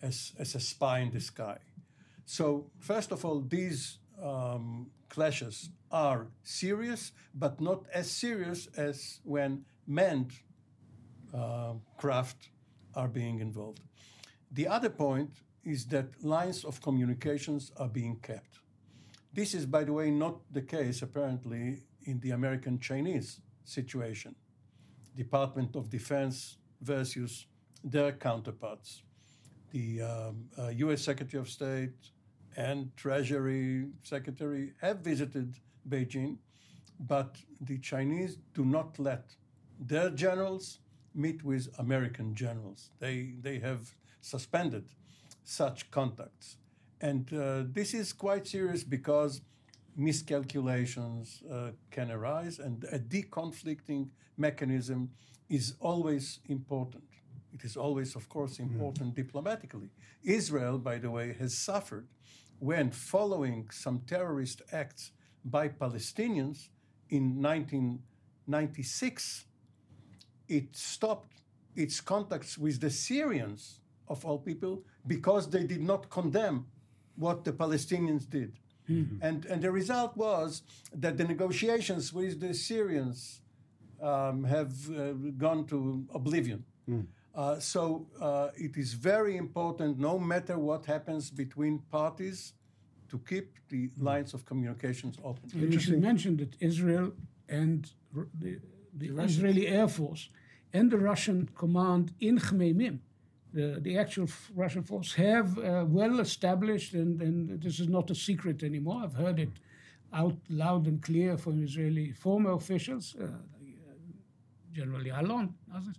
as, 0.00 0.32
as 0.38 0.54
a 0.54 0.60
spy 0.60 1.00
in 1.00 1.10
the 1.10 1.20
sky. 1.20 1.58
So, 2.24 2.66
first 2.78 3.12
of 3.12 3.24
all, 3.24 3.40
these 3.40 3.98
um, 4.22 4.90
clashes 5.08 5.70
are 5.90 6.26
serious, 6.42 7.12
but 7.34 7.60
not 7.60 7.84
as 7.92 8.10
serious 8.10 8.68
as 8.76 9.20
when 9.24 9.64
manned 9.86 10.32
uh, 11.34 11.74
craft 11.96 12.48
are 12.94 13.08
being 13.08 13.40
involved. 13.40 13.80
The 14.50 14.68
other 14.68 14.90
point 14.90 15.30
is 15.64 15.86
that 15.86 16.24
lines 16.24 16.64
of 16.64 16.80
communications 16.80 17.70
are 17.76 17.88
being 17.88 18.16
kept. 18.16 18.58
This 19.34 19.54
is, 19.54 19.64
by 19.64 19.84
the 19.84 19.92
way, 19.94 20.10
not 20.10 20.40
the 20.52 20.60
case 20.60 21.00
apparently 21.00 21.84
in 22.04 22.20
the 22.20 22.32
American 22.32 22.78
Chinese 22.78 23.40
situation. 23.64 24.34
Department 25.16 25.74
of 25.74 25.88
Defense 25.88 26.58
versus 26.82 27.46
their 27.82 28.12
counterparts. 28.12 29.02
The 29.70 30.02
um, 30.02 30.44
uh, 30.58 30.68
US 30.68 31.02
Secretary 31.02 31.40
of 31.40 31.48
State 31.48 32.10
and 32.56 32.94
Treasury 32.96 33.86
Secretary 34.02 34.74
have 34.82 34.98
visited 34.98 35.54
Beijing, 35.88 36.36
but 37.00 37.36
the 37.60 37.78
Chinese 37.78 38.36
do 38.52 38.64
not 38.66 38.98
let 38.98 39.34
their 39.80 40.10
generals 40.10 40.80
meet 41.14 41.42
with 41.42 41.68
American 41.78 42.34
generals. 42.34 42.90
They, 42.98 43.34
they 43.40 43.58
have 43.60 43.94
suspended 44.20 44.84
such 45.44 45.90
contacts. 45.90 46.56
And 47.02 47.32
uh, 47.32 47.64
this 47.66 47.94
is 47.94 48.12
quite 48.12 48.46
serious 48.46 48.84
because 48.84 49.40
miscalculations 49.96 51.42
uh, 51.50 51.70
can 51.90 52.10
arise, 52.10 52.60
and 52.60 52.84
a 52.84 52.98
deconflicting 52.98 54.08
mechanism 54.38 55.10
is 55.50 55.74
always 55.80 56.38
important. 56.46 57.04
It 57.52 57.64
is 57.64 57.76
always, 57.76 58.16
of 58.16 58.28
course, 58.28 58.58
important 58.58 59.12
mm. 59.12 59.16
diplomatically. 59.16 59.90
Israel, 60.22 60.78
by 60.78 60.98
the 60.98 61.10
way, 61.10 61.34
has 61.38 61.58
suffered 61.58 62.06
when, 62.60 62.90
following 62.90 63.68
some 63.70 64.00
terrorist 64.06 64.62
acts 64.72 65.10
by 65.44 65.68
Palestinians 65.68 66.68
in 67.10 67.42
1996, 67.42 69.44
it 70.48 70.76
stopped 70.76 71.42
its 71.74 72.00
contacts 72.00 72.56
with 72.56 72.80
the 72.80 72.90
Syrians, 72.90 73.80
of 74.08 74.24
all 74.24 74.38
people, 74.38 74.84
because 75.06 75.50
they 75.50 75.64
did 75.64 75.82
not 75.82 76.08
condemn 76.08 76.66
what 77.16 77.44
the 77.44 77.52
Palestinians 77.52 78.28
did. 78.28 78.52
Mm-hmm. 78.88 79.16
And, 79.22 79.46
and 79.46 79.62
the 79.62 79.70
result 79.70 80.16
was 80.16 80.62
that 80.92 81.16
the 81.16 81.24
negotiations 81.24 82.12
with 82.12 82.40
the 82.40 82.52
Syrians 82.52 83.40
um, 84.02 84.44
have 84.44 84.72
uh, 84.90 85.12
gone 85.36 85.64
to 85.66 86.04
oblivion. 86.12 86.64
Mm. 86.88 87.06
Uh, 87.34 87.58
so 87.60 88.06
uh, 88.20 88.48
it 88.56 88.76
is 88.76 88.92
very 88.92 89.36
important, 89.36 89.98
no 89.98 90.18
matter 90.18 90.58
what 90.58 90.84
happens 90.86 91.30
between 91.30 91.78
parties, 91.90 92.52
to 93.08 93.18
keep 93.28 93.56
the 93.68 93.88
mm. 93.88 94.02
lines 94.02 94.34
of 94.34 94.44
communications 94.44 95.16
open. 95.22 95.48
And 95.54 95.72
you 95.72 95.80
should 95.80 96.00
mention 96.00 96.36
that 96.38 96.56
Israel 96.60 97.12
and 97.48 97.90
the, 98.12 98.58
the, 98.92 99.08
the 99.10 99.22
Israeli 99.22 99.68
Air 99.68 99.88
Force 99.88 100.28
and 100.72 100.90
the 100.90 100.98
Russian 100.98 101.48
command 101.54 102.12
in 102.20 102.38
Khmeimim, 102.38 102.98
the, 103.52 103.78
the 103.80 103.98
actual 103.98 104.28
Russian 104.54 104.82
force, 104.82 105.12
have 105.14 105.58
uh, 105.58 105.84
well 105.86 106.20
established, 106.20 106.94
and, 106.94 107.20
and 107.20 107.60
this 107.62 107.80
is 107.80 107.88
not 107.88 108.10
a 108.10 108.14
secret 108.14 108.62
anymore. 108.62 109.02
I've 109.04 109.14
heard 109.14 109.38
it 109.38 109.50
out 110.12 110.36
loud 110.48 110.86
and 110.86 111.02
clear 111.02 111.36
from 111.36 111.62
Israeli 111.62 112.12
former 112.12 112.52
officials, 112.52 113.14
uh, 113.20 113.26
General 114.72 115.02
others 115.74 115.96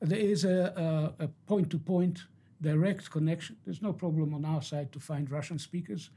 there 0.00 0.18
is 0.18 0.44
a, 0.44 1.14
a, 1.20 1.24
a 1.24 1.28
point-to-point 1.46 2.24
direct 2.60 3.10
connection. 3.10 3.56
There's 3.64 3.82
no 3.82 3.92
problem 3.92 4.34
on 4.34 4.44
our 4.44 4.62
side 4.62 4.92
to 4.92 5.00
find 5.00 5.30
Russian 5.30 5.58
speakers 5.58 6.10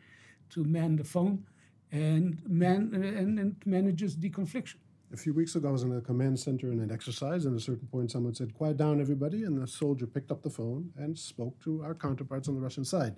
to 0.52 0.64
man 0.64 0.96
the 0.96 1.04
phone 1.04 1.46
and 1.92 2.42
man 2.48 2.92
and, 2.94 3.40
and 3.40 3.56
manages 3.66 4.16
deconfliction. 4.16 4.78
A 5.12 5.18
few 5.18 5.34
weeks 5.34 5.56
ago, 5.56 5.70
I 5.70 5.72
was 5.72 5.84
in 5.84 5.96
a 5.96 6.02
command 6.02 6.40
center 6.40 6.72
in 6.72 6.80
an 6.80 6.92
exercise, 6.92 7.46
and 7.46 7.56
at 7.56 7.62
a 7.62 7.64
certain 7.64 7.88
point, 7.88 8.12
someone 8.12 8.36
said, 8.36 8.54
"Quiet 8.54 8.78
down, 8.78 9.02
everybody!" 9.02 9.44
And 9.44 9.60
the 9.60 9.68
soldier 9.68 10.06
picked 10.06 10.32
up 10.32 10.44
the 10.44 10.52
phone 10.52 10.92
and 10.96 11.18
spoke 11.18 11.60
to 11.62 11.82
our 11.84 11.96
counterparts 11.96 12.48
on 12.48 12.56
the 12.56 12.62
Russian 12.62 12.86
side. 12.86 13.16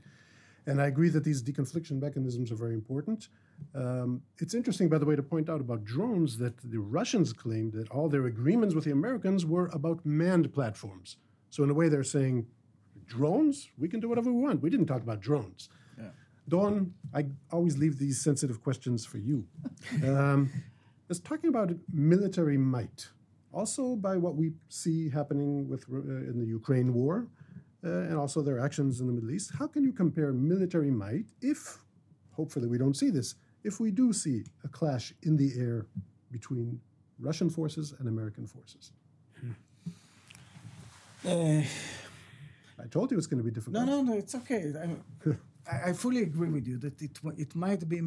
And 0.67 0.79
I 0.81 0.87
agree 0.87 1.09
that 1.09 1.23
these 1.23 1.41
deconfliction 1.41 1.99
mechanisms 1.99 2.51
are 2.51 2.55
very 2.55 2.75
important. 2.75 3.29
Um, 3.73 4.21
it's 4.37 4.53
interesting, 4.53 4.89
by 4.89 4.99
the 4.99 5.05
way, 5.05 5.15
to 5.15 5.23
point 5.23 5.49
out 5.49 5.59
about 5.59 5.83
drones 5.83 6.37
that 6.37 6.57
the 6.63 6.79
Russians 6.79 7.33
claimed 7.33 7.73
that 7.73 7.89
all 7.89 8.09
their 8.09 8.25
agreements 8.27 8.75
with 8.75 8.85
the 8.85 8.91
Americans 8.91 9.45
were 9.45 9.67
about 9.73 10.05
manned 10.05 10.53
platforms. 10.53 11.17
So, 11.49 11.63
in 11.63 11.69
a 11.69 11.73
way, 11.73 11.89
they're 11.89 12.03
saying, 12.03 12.45
drones, 13.05 13.69
we 13.77 13.89
can 13.89 13.99
do 13.99 14.07
whatever 14.07 14.31
we 14.31 14.41
want. 14.41 14.61
We 14.61 14.69
didn't 14.69 14.85
talk 14.85 15.01
about 15.01 15.19
drones. 15.19 15.67
Yeah. 15.97 16.09
Doron, 16.49 16.91
I 17.13 17.25
always 17.51 17.77
leave 17.77 17.97
these 17.97 18.21
sensitive 18.21 18.63
questions 18.63 19.05
for 19.05 19.17
you. 19.17 19.47
um, 20.07 20.51
it's 21.11 21.19
talking 21.19 21.49
about 21.49 21.71
military 21.91 22.57
might, 22.57 23.09
also 23.51 23.95
by 23.95 24.15
what 24.17 24.35
we 24.35 24.53
see 24.69 25.09
happening 25.09 25.67
with 25.67 25.85
uh, 25.91 25.97
in 26.29 26.39
the 26.39 26.45
Ukraine 26.45 26.93
war, 26.93 27.27
uh, 27.83 27.89
and 28.09 28.15
also 28.17 28.41
their 28.41 28.59
actions 28.59 29.01
in 29.01 29.07
the 29.07 29.13
Middle 29.13 29.31
East. 29.31 29.51
How 29.59 29.67
can 29.67 29.83
you 29.83 29.91
compare 29.91 30.31
military 30.31 30.89
might 30.89 31.25
if, 31.41 31.79
hopefully, 32.31 32.67
we 32.67 32.77
don't 32.77 32.95
see 32.95 33.09
this, 33.09 33.35
if 33.63 33.79
we 33.79 33.91
do 33.91 34.13
see 34.13 34.45
a 34.63 34.69
clash 34.69 35.13
in 35.23 35.35
the 35.35 35.51
air 35.59 35.85
between 36.31 36.79
Russian 37.19 37.49
forces 37.49 37.93
and 37.99 38.07
American 38.07 38.47
forces? 38.47 38.91
Hmm. 39.39 39.51
Uh, 41.27 41.63
I 42.83 42.87
told 42.89 43.11
you 43.11 43.17
it's 43.17 43.27
going 43.27 43.43
to 43.43 43.43
be 43.43 43.51
difficult. 43.51 43.85
No, 43.85 43.85
no, 43.85 44.01
no, 44.01 44.13
it's 44.17 44.33
okay. 44.33 44.73
I, 45.69 45.89
I 45.89 45.93
fully 45.93 46.23
agree 46.23 46.49
with 46.49 46.65
you 46.67 46.77
that 46.77 46.99
it, 47.01 47.19
it 47.37 47.53
might 47.53 47.87
be 47.87 48.01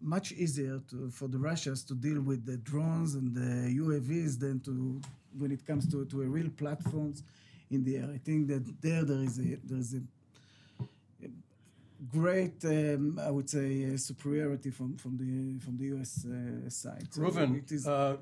much 0.00 0.32
easier 0.32 0.80
to, 0.90 1.10
for 1.10 1.28
the 1.28 1.38
Russians 1.38 1.84
to 1.84 1.94
deal 1.94 2.20
with 2.20 2.46
the 2.46 2.56
drones 2.56 3.14
and 3.14 3.34
the 3.34 3.74
UAVs 3.78 4.38
than 4.38 4.60
to 4.60 5.00
when 5.38 5.52
it 5.52 5.66
comes 5.66 5.86
to, 5.90 6.04
to 6.06 6.22
a 6.22 6.26
real 6.26 6.50
platforms 6.50 7.22
in 7.70 7.84
the 7.84 7.96
air. 7.98 8.10
I 8.12 8.18
think 8.18 8.48
that 8.48 8.64
there 8.80 9.04
there 9.04 9.22
is 9.22 9.38
a 9.38 9.56
there 9.64 9.78
is 9.78 9.94
a 9.94 10.00
great, 12.08 12.64
um, 12.64 13.20
I 13.22 13.30
would 13.30 13.48
say, 13.48 13.92
uh, 13.92 13.96
superiority 13.96 14.70
from, 14.70 14.96
from 14.96 15.16
the 15.16 15.64
from 15.64 15.76
the 15.76 15.84
U.S. 15.86 16.24
Uh, 16.24 16.68
side. 16.70 17.06
So 17.10 17.22
Reuven, 17.22 17.86
uh, 17.86 18.16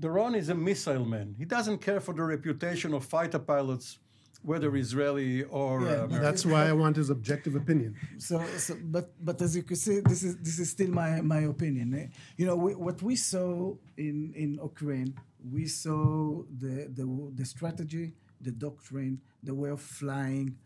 Doron 0.00 0.36
is 0.36 0.48
a 0.48 0.54
missile 0.54 1.04
man. 1.04 1.34
He 1.38 1.44
doesn't 1.44 1.78
care 1.78 2.00
for 2.00 2.14
the 2.14 2.22
reputation 2.22 2.94
of 2.94 3.04
fighter 3.04 3.38
pilots, 3.38 3.98
whether 4.44 4.76
Israeli 4.76 5.42
or 5.44 5.82
yeah, 5.82 5.90
uh, 5.90 6.06
That's 6.06 6.44
why 6.44 6.68
I 6.68 6.72
want 6.72 6.96
his 6.96 7.10
objective 7.10 7.54
opinion. 7.56 7.96
So, 8.18 8.44
so, 8.58 8.76
but 8.84 9.12
but 9.24 9.40
as 9.40 9.56
you 9.56 9.62
can 9.62 9.76
see, 9.76 10.00
this 10.00 10.22
is 10.22 10.36
this 10.36 10.58
is 10.58 10.70
still 10.70 10.90
my 10.90 11.20
my 11.22 11.40
opinion. 11.54 11.94
Eh? 11.94 12.06
You 12.36 12.46
know, 12.46 12.56
we, 12.56 12.74
what 12.74 13.02
we 13.02 13.16
saw 13.16 13.74
in 13.96 14.32
in 14.36 14.50
Ukraine, 14.62 15.14
we 15.56 15.66
saw 15.66 16.42
the 16.62 16.74
the 16.98 17.06
the 17.34 17.46
strategy, 17.46 18.12
the 18.40 18.52
doctrine, 18.52 19.20
the 19.42 19.54
way 19.54 19.70
of 19.70 19.80
flying. 19.80 20.56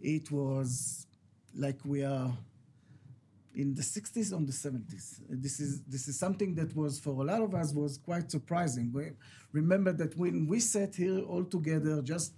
It 0.00 0.30
was 0.30 1.06
like 1.54 1.78
we 1.84 2.04
are 2.04 2.30
in 3.56 3.74
the 3.74 3.82
60s 3.82 4.32
or 4.32 4.44
the 4.44 4.52
70s. 4.52 5.20
This 5.30 5.60
is 5.60 5.80
this 5.82 6.06
is 6.08 6.18
something 6.18 6.54
that 6.56 6.76
was 6.76 7.00
for 7.00 7.14
a 7.24 7.26
lot 7.32 7.40
of 7.40 7.54
us 7.54 7.72
was 7.72 7.98
quite 7.98 8.30
surprising. 8.30 8.92
We 8.92 9.12
remember 9.52 9.92
that 9.92 10.16
when 10.16 10.46
we 10.46 10.60
sat 10.60 10.94
here 10.94 11.20
all 11.20 11.44
together, 11.44 12.02
just 12.02 12.34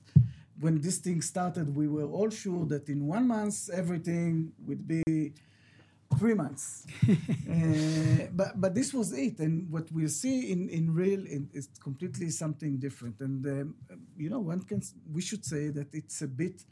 when 0.60 0.80
this 0.80 0.98
thing 0.98 1.22
started, 1.22 1.74
we 1.74 1.88
were 1.88 2.06
all 2.06 2.30
sure 2.30 2.66
that 2.66 2.88
in 2.88 3.06
one 3.06 3.28
month 3.28 3.70
everything 3.72 4.52
would 4.66 4.86
be 4.86 5.32
three 6.18 6.34
months. 6.34 6.86
uh, 7.08 8.26
but 8.32 8.60
but 8.60 8.74
this 8.74 8.92
was 8.92 9.12
it, 9.12 9.38
and 9.38 9.70
what 9.70 9.90
we 9.92 10.08
see 10.08 10.50
in 10.52 10.68
in 10.68 10.94
real 10.94 11.22
is 11.52 11.68
completely 11.82 12.30
something 12.30 12.78
different. 12.78 13.20
And 13.20 13.46
um, 13.46 13.74
you 14.16 14.30
know, 14.30 14.40
one 14.40 14.62
can 14.62 14.82
we 15.12 15.20
should 15.20 15.44
say 15.44 15.68
that 15.68 15.88
it's 15.92 16.22
a 16.22 16.28
bit 16.28 16.64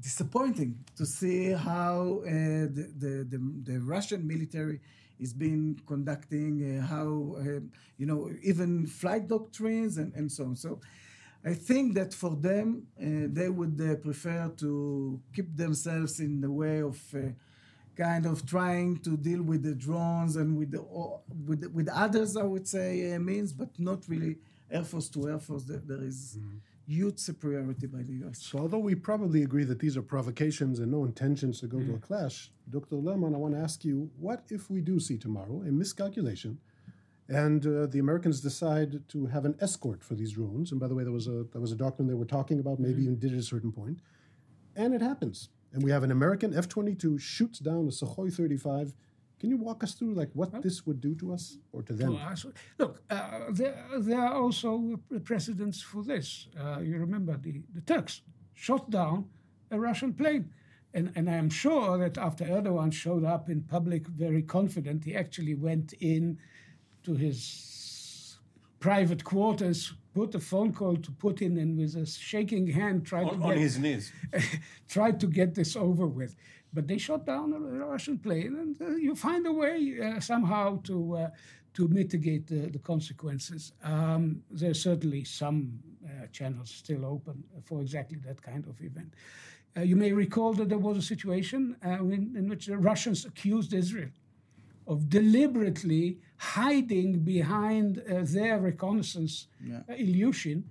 disappointing 0.00 0.78
to 0.96 1.04
see 1.04 1.50
how 1.50 2.22
uh, 2.24 2.30
the, 2.30 2.92
the, 2.98 3.26
the, 3.28 3.52
the, 3.64 3.80
Russian 3.80 4.26
military 4.26 4.80
is 5.18 5.32
been 5.32 5.76
conducting, 5.86 6.78
uh, 6.78 6.86
how, 6.86 7.36
uh, 7.40 7.60
you 7.96 8.06
know, 8.06 8.30
even 8.42 8.86
flight 8.86 9.26
doctrines 9.26 9.98
and, 9.98 10.14
and 10.14 10.30
so 10.30 10.44
on. 10.44 10.56
So 10.56 10.80
I 11.44 11.54
think 11.54 11.94
that 11.94 12.12
for 12.12 12.34
them, 12.34 12.86
uh, 13.00 13.28
they 13.32 13.48
would 13.48 13.80
uh, 13.80 13.94
prefer 13.96 14.52
to 14.58 15.20
keep 15.34 15.56
themselves 15.56 16.20
in 16.20 16.40
the 16.40 16.50
way 16.50 16.82
of 16.82 17.00
uh, 17.14 17.30
kind 17.96 18.26
of 18.26 18.44
trying 18.44 18.98
to 18.98 19.16
deal 19.16 19.42
with 19.42 19.62
the 19.62 19.74
drones 19.74 20.36
and 20.36 20.58
with 20.58 20.72
the, 20.72 20.82
with, 21.46 21.64
with 21.72 21.88
others, 21.88 22.36
I 22.36 22.42
would 22.42 22.66
say, 22.66 23.16
means, 23.18 23.52
but 23.52 23.70
not 23.78 24.08
really 24.08 24.36
Air 24.70 24.84
Force 24.84 25.08
to 25.10 25.28
Air 25.28 25.38
Force. 25.38 25.64
There, 25.64 25.82
there 25.84 26.02
is, 26.02 26.38
mm-hmm 26.38 26.58
huge 26.88 27.18
superiority 27.18 27.86
by 27.86 28.02
the 28.02 28.14
US. 28.24 28.38
So, 28.38 28.58
although 28.58 28.78
we 28.78 28.94
probably 28.94 29.42
agree 29.42 29.64
that 29.64 29.78
these 29.78 29.96
are 29.96 30.02
provocations 30.02 30.78
and 30.78 30.90
no 30.90 31.04
intentions 31.04 31.60
to 31.60 31.66
go 31.66 31.76
mm. 31.76 31.86
to 31.86 31.92
a 31.92 31.98
mm. 31.98 32.02
clash, 32.02 32.50
Dr. 32.70 32.96
Lerman, 32.96 33.34
I 33.34 33.38
want 33.38 33.54
to 33.54 33.60
ask 33.60 33.84
you 33.84 34.10
what 34.18 34.44
if 34.48 34.70
we 34.70 34.80
do 34.80 34.98
see 34.98 35.18
tomorrow 35.18 35.62
a 35.66 35.70
miscalculation 35.70 36.58
and 37.28 37.66
uh, 37.66 37.86
the 37.86 37.98
Americans 37.98 38.40
decide 38.40 39.06
to 39.08 39.26
have 39.26 39.44
an 39.44 39.56
escort 39.60 40.02
for 40.02 40.14
these 40.14 40.32
drones? 40.32 40.70
And 40.72 40.80
by 40.80 40.88
the 40.88 40.94
way, 40.94 41.04
there 41.04 41.12
was 41.12 41.26
a, 41.26 41.44
there 41.52 41.60
was 41.60 41.72
a 41.72 41.76
doctrine 41.76 42.08
they 42.08 42.14
were 42.14 42.24
talking 42.24 42.58
about, 42.60 42.78
maybe 42.78 43.02
mm. 43.02 43.04
even 43.04 43.18
did 43.18 43.32
at 43.32 43.38
a 43.38 43.42
certain 43.42 43.72
point, 43.72 44.00
and 44.74 44.94
it 44.94 45.02
happens. 45.02 45.50
And 45.72 45.82
we 45.82 45.90
have 45.90 46.02
an 46.02 46.10
American 46.10 46.56
F 46.56 46.68
22 46.68 47.18
shoots 47.18 47.58
down 47.58 47.86
a 47.86 47.90
Sukhoi 47.90 48.32
35 48.32 48.94
can 49.40 49.50
you 49.50 49.56
walk 49.56 49.84
us 49.84 49.94
through 49.94 50.14
like 50.14 50.30
what 50.32 50.62
this 50.62 50.84
would 50.86 51.00
do 51.00 51.14
to 51.16 51.32
us 51.32 51.58
or 51.72 51.82
to 51.82 51.92
them? 51.92 52.10
Look, 52.78 53.02
uh, 53.08 53.40
there, 53.50 53.84
there 53.98 54.20
are 54.20 54.34
also 54.34 55.00
precedents 55.24 55.80
for 55.80 56.02
this. 56.02 56.48
Uh, 56.58 56.80
you 56.80 56.98
remember 56.98 57.36
the, 57.36 57.62
the 57.72 57.80
Turks 57.82 58.22
shot 58.54 58.90
down 58.90 59.26
a 59.70 59.78
Russian 59.78 60.12
plane. 60.12 60.50
And, 60.94 61.12
and 61.14 61.30
I 61.30 61.34
am 61.34 61.50
sure 61.50 61.98
that 61.98 62.18
after 62.18 62.44
Erdogan 62.44 62.92
showed 62.92 63.24
up 63.24 63.48
in 63.48 63.62
public 63.62 64.06
very 64.08 64.42
confident, 64.42 65.04
he 65.04 65.14
actually 65.14 65.54
went 65.54 65.92
in 66.00 66.38
to 67.08 67.14
his 67.14 68.36
private 68.80 69.24
quarters, 69.24 69.94
put 70.14 70.34
a 70.34 70.38
phone 70.38 70.72
call 70.72 70.96
to 70.96 71.10
Putin, 71.12 71.52
and 71.62 71.70
with 71.78 71.94
a 71.96 72.04
shaking 72.04 72.66
hand 72.66 73.06
tried 73.06 73.28
on, 73.28 73.38
to 73.38 73.44
on 73.46 73.54
get, 73.54 73.58
his 73.58 73.78
knees, 73.78 74.12
tried 74.88 75.18
to 75.20 75.26
get 75.26 75.54
this 75.54 75.74
over 75.74 76.06
with. 76.06 76.36
But 76.74 76.86
they 76.86 76.98
shot 76.98 77.24
down 77.24 77.54
a 77.54 77.58
Russian 77.94 78.18
plane, 78.18 78.54
and 78.62 78.72
uh, 78.80 78.96
you 79.06 79.14
find 79.14 79.46
a 79.46 79.52
way 79.52 79.78
uh, 80.04 80.20
somehow 80.20 80.82
to 80.88 80.96
uh, 81.22 81.30
to 81.76 81.88
mitigate 81.88 82.46
the, 82.46 82.62
the 82.74 82.82
consequences. 82.92 83.72
Um, 83.82 84.42
there's 84.50 84.82
certainly 84.82 85.24
some 85.24 85.78
uh, 86.04 86.26
channels 86.38 86.70
still 86.70 87.06
open 87.06 87.36
for 87.64 87.80
exactly 87.80 88.18
that 88.26 88.42
kind 88.42 88.64
of 88.66 88.74
event. 88.82 89.14
Uh, 89.76 89.80
you 89.80 89.96
may 89.96 90.12
recall 90.12 90.52
that 90.58 90.68
there 90.68 90.84
was 90.88 90.96
a 90.98 91.06
situation 91.14 91.76
uh, 91.86 92.04
in, 92.16 92.34
in 92.36 92.48
which 92.50 92.66
the 92.66 92.76
Russians 92.76 93.24
accused 93.24 93.72
Israel 93.72 94.10
of 94.88 95.08
deliberately 95.08 96.18
hiding 96.38 97.20
behind 97.20 97.98
uh, 97.98 98.20
their 98.22 98.58
reconnaissance 98.58 99.48
yeah. 99.62 99.80
Uh, 99.88 99.92
Ilyushin 99.92 100.62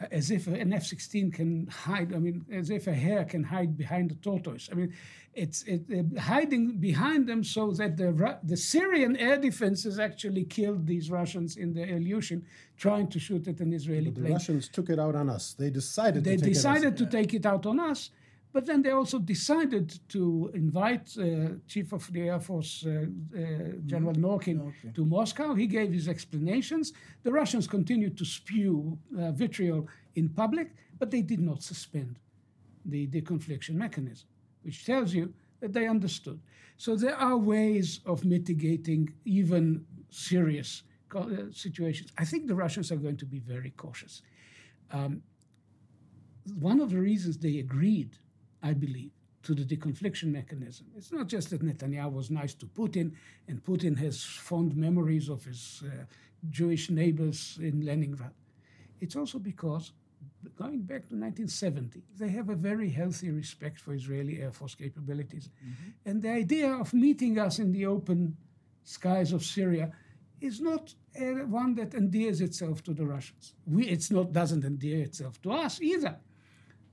uh, 0.00 0.06
as 0.10 0.30
if 0.30 0.46
an 0.46 0.72
F-16 0.72 1.32
can 1.32 1.66
hide. 1.68 2.12
I 2.14 2.18
mean, 2.18 2.44
as 2.52 2.68
if 2.68 2.86
a 2.86 2.92
hare 2.92 3.24
can 3.24 3.42
hide 3.44 3.76
behind 3.76 4.10
a 4.10 4.16
tortoise. 4.16 4.68
I 4.70 4.74
mean, 4.74 4.92
it's 5.34 5.62
it, 5.62 5.82
uh, 5.90 6.20
hiding 6.20 6.78
behind 6.78 7.26
them 7.26 7.42
so 7.42 7.70
that 7.72 7.96
the 7.96 8.38
the 8.42 8.56
Syrian 8.56 9.16
air 9.16 9.38
defenses 9.38 9.98
actually 9.98 10.44
killed 10.44 10.86
these 10.86 11.10
Russians 11.10 11.56
in 11.56 11.72
the 11.72 11.80
Ilyushin, 11.80 12.42
trying 12.76 13.08
to 13.08 13.18
shoot 13.18 13.48
at 13.48 13.60
an 13.60 13.72
Israeli 13.72 14.10
but 14.10 14.14
plane. 14.14 14.26
The 14.26 14.32
Russians 14.32 14.68
took 14.68 14.90
it 14.90 14.98
out 14.98 15.14
on 15.14 15.30
us. 15.30 15.54
They 15.54 15.70
decided. 15.70 16.24
They 16.24 16.36
to 16.36 16.44
decided 16.44 16.96
to 16.98 17.06
take 17.06 17.32
it 17.32 17.46
out 17.46 17.64
on 17.64 17.80
us. 17.80 18.10
But 18.54 18.66
then 18.66 18.82
they 18.82 18.92
also 18.92 19.18
decided 19.18 19.98
to 20.10 20.48
invite 20.54 21.12
uh, 21.18 21.58
Chief 21.66 21.92
of 21.92 22.10
the 22.12 22.28
Air 22.28 22.38
Force 22.38 22.86
uh, 22.86 22.90
uh, 22.90 23.42
General 23.84 24.14
mm-hmm. 24.14 24.24
Norkin 24.24 24.60
okay. 24.68 24.92
to 24.94 25.04
Moscow. 25.04 25.54
He 25.54 25.66
gave 25.66 25.92
his 25.92 26.06
explanations. 26.06 26.92
The 27.24 27.32
Russians 27.32 27.66
continued 27.66 28.16
to 28.16 28.24
spew 28.24 28.96
uh, 29.18 29.32
vitriol 29.32 29.88
in 30.14 30.28
public, 30.28 30.68
but 31.00 31.10
they 31.10 31.20
did 31.20 31.40
not 31.40 31.64
suspend 31.64 32.20
the 32.84 33.08
deconfliction 33.08 33.74
mechanism, 33.74 34.28
which 34.62 34.86
tells 34.86 35.12
you 35.12 35.34
that 35.58 35.72
they 35.72 35.88
understood. 35.88 36.38
So 36.76 36.94
there 36.94 37.16
are 37.16 37.36
ways 37.36 38.00
of 38.06 38.24
mitigating 38.24 39.12
even 39.24 39.84
serious 40.10 40.84
uh, 41.16 41.26
situations. 41.50 42.12
I 42.18 42.24
think 42.24 42.46
the 42.46 42.54
Russians 42.54 42.92
are 42.92 43.02
going 43.06 43.16
to 43.16 43.26
be 43.26 43.40
very 43.40 43.70
cautious. 43.70 44.22
Um, 44.92 45.22
one 46.60 46.80
of 46.80 46.90
the 46.90 47.00
reasons 47.00 47.38
they 47.38 47.58
agreed 47.58 48.16
I 48.64 48.72
believe, 48.72 49.10
to 49.42 49.54
the 49.54 49.62
deconfliction 49.62 50.32
mechanism. 50.32 50.86
It's 50.96 51.12
not 51.12 51.28
just 51.28 51.50
that 51.50 51.62
Netanyahu 51.62 52.12
was 52.12 52.30
nice 52.30 52.54
to 52.54 52.66
Putin, 52.66 53.12
and 53.46 53.62
Putin 53.62 53.96
has 53.98 54.24
fond 54.24 54.74
memories 54.74 55.28
of 55.28 55.44
his 55.44 55.82
uh, 55.84 56.04
Jewish 56.50 56.88
neighbors 56.90 57.58
in 57.60 57.84
Leningrad. 57.84 58.32
It's 59.02 59.16
also 59.16 59.38
because, 59.38 59.92
going 60.56 60.80
back 60.80 61.02
to 61.08 61.14
1970, 61.14 62.02
they 62.16 62.30
have 62.30 62.48
a 62.48 62.54
very 62.54 62.88
healthy 62.88 63.30
respect 63.30 63.78
for 63.78 63.92
Israeli 63.92 64.40
Air 64.40 64.50
Force 64.50 64.74
capabilities. 64.74 65.50
Mm-hmm. 65.50 66.08
And 66.08 66.22
the 66.22 66.30
idea 66.30 66.72
of 66.72 66.94
meeting 66.94 67.38
us 67.38 67.58
in 67.58 67.70
the 67.70 67.84
open 67.84 68.36
skies 68.84 69.32
of 69.32 69.44
Syria 69.44 69.92
is 70.40 70.60
not 70.60 70.94
uh, 71.20 71.46
one 71.46 71.74
that 71.74 71.94
endears 71.94 72.40
itself 72.40 72.82
to 72.84 72.94
the 72.94 73.04
Russians. 73.04 73.54
We, 73.66 73.86
it's 73.88 74.10
not 74.10 74.32
doesn't 74.32 74.64
endear 74.64 75.02
itself 75.04 75.40
to 75.42 75.52
us 75.52 75.80
either. 75.82 76.16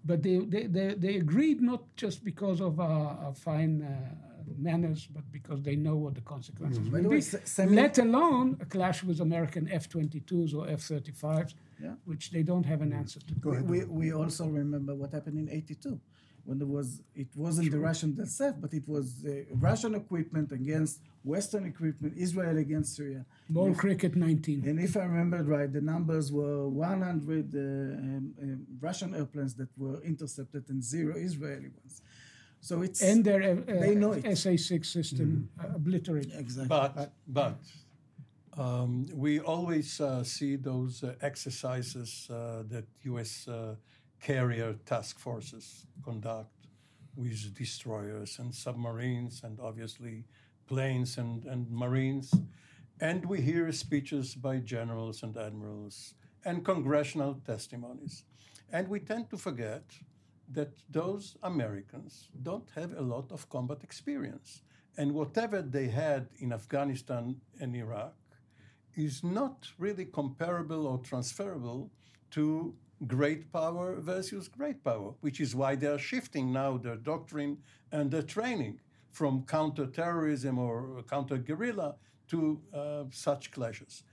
But 0.04 0.24
they, 0.24 0.38
they, 0.38 0.66
they, 0.66 0.96
they 0.96 1.16
agreed 1.18 1.62
not 1.62 1.84
just 1.96 2.24
because 2.24 2.60
of 2.60 2.80
our, 2.80 3.18
our 3.24 3.34
fine 3.36 3.84
uh, 3.84 4.16
manners, 4.58 5.08
but 5.14 5.24
because 5.32 5.62
they 5.62 5.76
know 5.76 5.96
what 5.96 6.16
the 6.16 6.22
consequences 6.22 6.80
mm-hmm. 6.80 7.04
will 7.04 7.10
be. 7.10 7.68
Way, 7.68 7.76
let 7.76 7.98
alone 7.98 8.58
a 8.60 8.66
clash 8.66 9.04
with 9.04 9.20
American 9.22 9.70
F 9.72 9.90
22s 9.90 10.56
or 10.56 10.68
F 10.68 10.80
35s, 10.80 11.54
yeah. 11.82 11.94
which 12.06 12.32
they 12.32 12.44
don't 12.44 12.66
have 12.66 12.82
an 12.82 12.94
answer 12.94 13.20
to. 13.20 13.62
We, 13.64 13.86
we 13.86 14.14
also 14.14 14.48
remember 14.48 14.96
what 14.96 15.12
happened 15.14 15.38
in 15.38 15.50
82 15.56 16.00
when 16.46 16.58
there 16.58 16.68
was 16.68 17.02
it 17.16 17.28
wasn't 17.36 17.66
sure. 17.66 17.74
the 17.76 17.80
Russian 17.80 18.16
themselves, 18.16 18.58
but 18.60 18.74
it 18.74 18.88
was 18.88 19.24
uh, 19.26 19.32
Russian 19.54 19.96
equipment 19.96 20.52
against 20.52 21.00
Western 21.24 21.66
equipment, 21.66 22.14
Israel 22.18 22.58
against 22.58 22.96
Syria. 22.96 23.26
Mole 23.50 23.76
Cricket 23.76 24.16
19. 24.16 24.68
And 24.68 24.80
if 24.80 24.98
I 24.98 25.04
remember 25.04 25.44
right, 25.44 25.72
the 25.72 25.82
numbers 25.82 26.32
were 26.32 26.68
100 26.68 27.54
uh, 27.54 27.60
um, 27.60 28.34
um, 28.42 28.68
Russian 28.80 29.14
airplanes 29.14 29.54
that 29.56 29.70
were 29.78 30.02
intercepted 30.02 30.64
and 30.70 30.84
zero 30.84 31.16
Israeli 31.16 31.70
ones. 31.80 32.02
So 32.60 32.82
it's 32.82 33.02
and 33.02 33.24
their 33.24 33.42
uh, 33.42 33.56
they 33.66 33.96
know 33.96 34.14
it. 34.14 34.24
SA6 34.24 34.86
system 34.86 35.50
mm-hmm. 35.60 35.74
uh, 35.74 35.76
obliterated. 35.76 36.34
Exactly. 36.36 36.70
But 36.70 37.14
but 37.28 37.60
um, 38.58 39.08
we 39.14 39.40
always 39.40 40.00
uh, 40.00 40.24
see 40.24 40.56
those 40.56 41.04
uh, 41.04 41.16
exercises 41.22 42.28
uh, 42.30 42.64
that 42.70 42.86
U.S 43.04 43.48
carrier 44.22 44.74
task 44.86 45.20
forces 45.20 45.86
conduct 46.04 46.68
with 47.16 47.54
destroyers 47.56 48.40
and 48.40 48.54
submarines 48.54 49.42
and 49.44 49.60
obviously 49.60 50.24
planes 50.68 51.18
and, 51.18 51.46
and 51.46 51.70
marines. 51.70 52.34
And 53.00 53.26
we 53.26 53.42
hear 53.42 53.72
speeches 53.72 54.36
by 54.36 54.58
generals 54.58 55.24
and 55.24 55.36
admirals 55.36 56.14
and 56.46 56.64
congressional 56.64 57.42
testimonies. 57.46 58.24
And 58.72 58.88
we 58.88 59.00
tend 59.00 59.30
to 59.32 59.38
forget 59.38 59.84
that 60.54 60.74
those 60.90 61.36
Americans 61.44 62.30
don't 62.44 62.70
have 62.76 62.94
a 62.94 63.02
lot 63.02 63.32
of 63.32 63.50
combat 63.50 63.80
experience. 63.84 64.62
And 64.98 65.14
whatever 65.14 65.62
they 65.62 65.88
had 65.88 66.28
in 66.40 66.54
Afghanistan 66.54 67.38
and 67.60 67.76
Iraq 67.76 68.14
is 68.96 69.24
not 69.24 69.68
really 69.78 70.06
comparable 70.06 70.86
or 70.86 71.00
transferable 71.00 71.90
to 72.32 72.76
great 73.08 73.52
power 73.52 73.96
versus 74.00 74.48
great 74.48 74.84
power, 74.84 75.14
which 75.22 75.40
is 75.40 75.56
why 75.56 75.76
they 75.76 75.88
are 75.88 75.98
shifting 75.98 76.52
now 76.52 76.78
their 76.78 76.96
doctrine 76.96 77.58
and 77.92 78.12
their 78.12 78.22
training 78.22 78.80
from 79.12 79.44
counterterrorism 79.46 80.58
or 80.58 81.04
counter 81.10 81.38
guerrilla 81.38 81.96
to 82.28 82.62
uh, 82.74 83.04
such 83.12 83.52
clashes. 83.52 84.04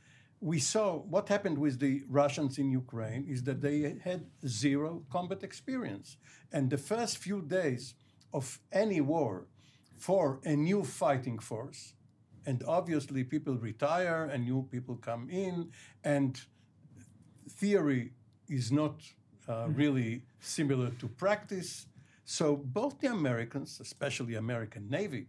We 0.40 0.58
saw 0.60 0.98
what 0.98 1.28
happened 1.28 1.58
with 1.58 1.80
the 1.80 2.02
Russians 2.08 2.58
in 2.58 2.70
Ukraine 2.70 3.26
is 3.28 3.42
that 3.44 3.60
they 3.60 3.96
had 4.02 4.26
zero 4.46 5.02
combat 5.10 5.42
experience. 5.42 6.16
And 6.52 6.70
the 6.70 6.78
first 6.78 7.18
few 7.18 7.42
days 7.42 7.94
of 8.32 8.58
any 8.72 9.00
war 9.00 9.46
for 9.96 10.40
a 10.44 10.54
new 10.54 10.84
fighting 10.84 11.38
force, 11.38 11.94
and 12.46 12.62
obviously 12.66 13.24
people 13.24 13.56
retire 13.56 14.24
and 14.32 14.44
new 14.44 14.62
people 14.70 14.96
come 14.96 15.28
in, 15.28 15.70
and 16.04 16.40
theory 17.48 18.12
is 18.48 18.70
not 18.72 18.94
uh, 19.48 19.52
mm-hmm. 19.52 19.74
really 19.74 20.22
similar 20.40 20.90
to 20.90 21.08
practice. 21.08 21.86
So 22.24 22.56
both 22.56 23.00
the 23.00 23.08
Americans, 23.08 23.80
especially 23.80 24.34
American 24.34 24.88
Navy, 24.90 25.26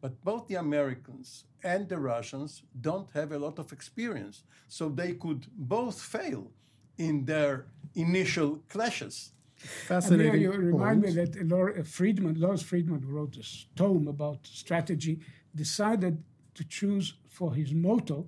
but 0.00 0.22
both 0.24 0.48
the 0.48 0.56
Americans 0.56 1.44
and 1.62 1.88
the 1.88 1.98
Russians 1.98 2.62
don't 2.80 3.08
have 3.12 3.32
a 3.32 3.38
lot 3.38 3.58
of 3.58 3.72
experience. 3.72 4.42
So 4.68 4.88
they 4.88 5.12
could 5.12 5.46
both 5.56 6.00
fail 6.00 6.50
in 6.98 7.24
their 7.24 7.66
initial 7.94 8.58
clashes. 8.68 9.32
Fascinating. 9.56 10.40
you 10.40 10.50
remind 10.50 11.02
point. 11.02 11.14
me 11.14 11.24
that 11.24 11.48
Laura 11.48 11.84
Friedman, 11.84 12.40
Lawrence 12.40 12.62
Freedman, 12.62 13.00
who 13.02 13.12
wrote 13.12 13.36
this 13.36 13.66
tome 13.76 14.08
about 14.08 14.40
strategy, 14.44 15.20
decided 15.54 16.22
to 16.54 16.64
choose 16.64 17.14
for 17.28 17.54
his 17.54 17.72
motto 17.72 18.26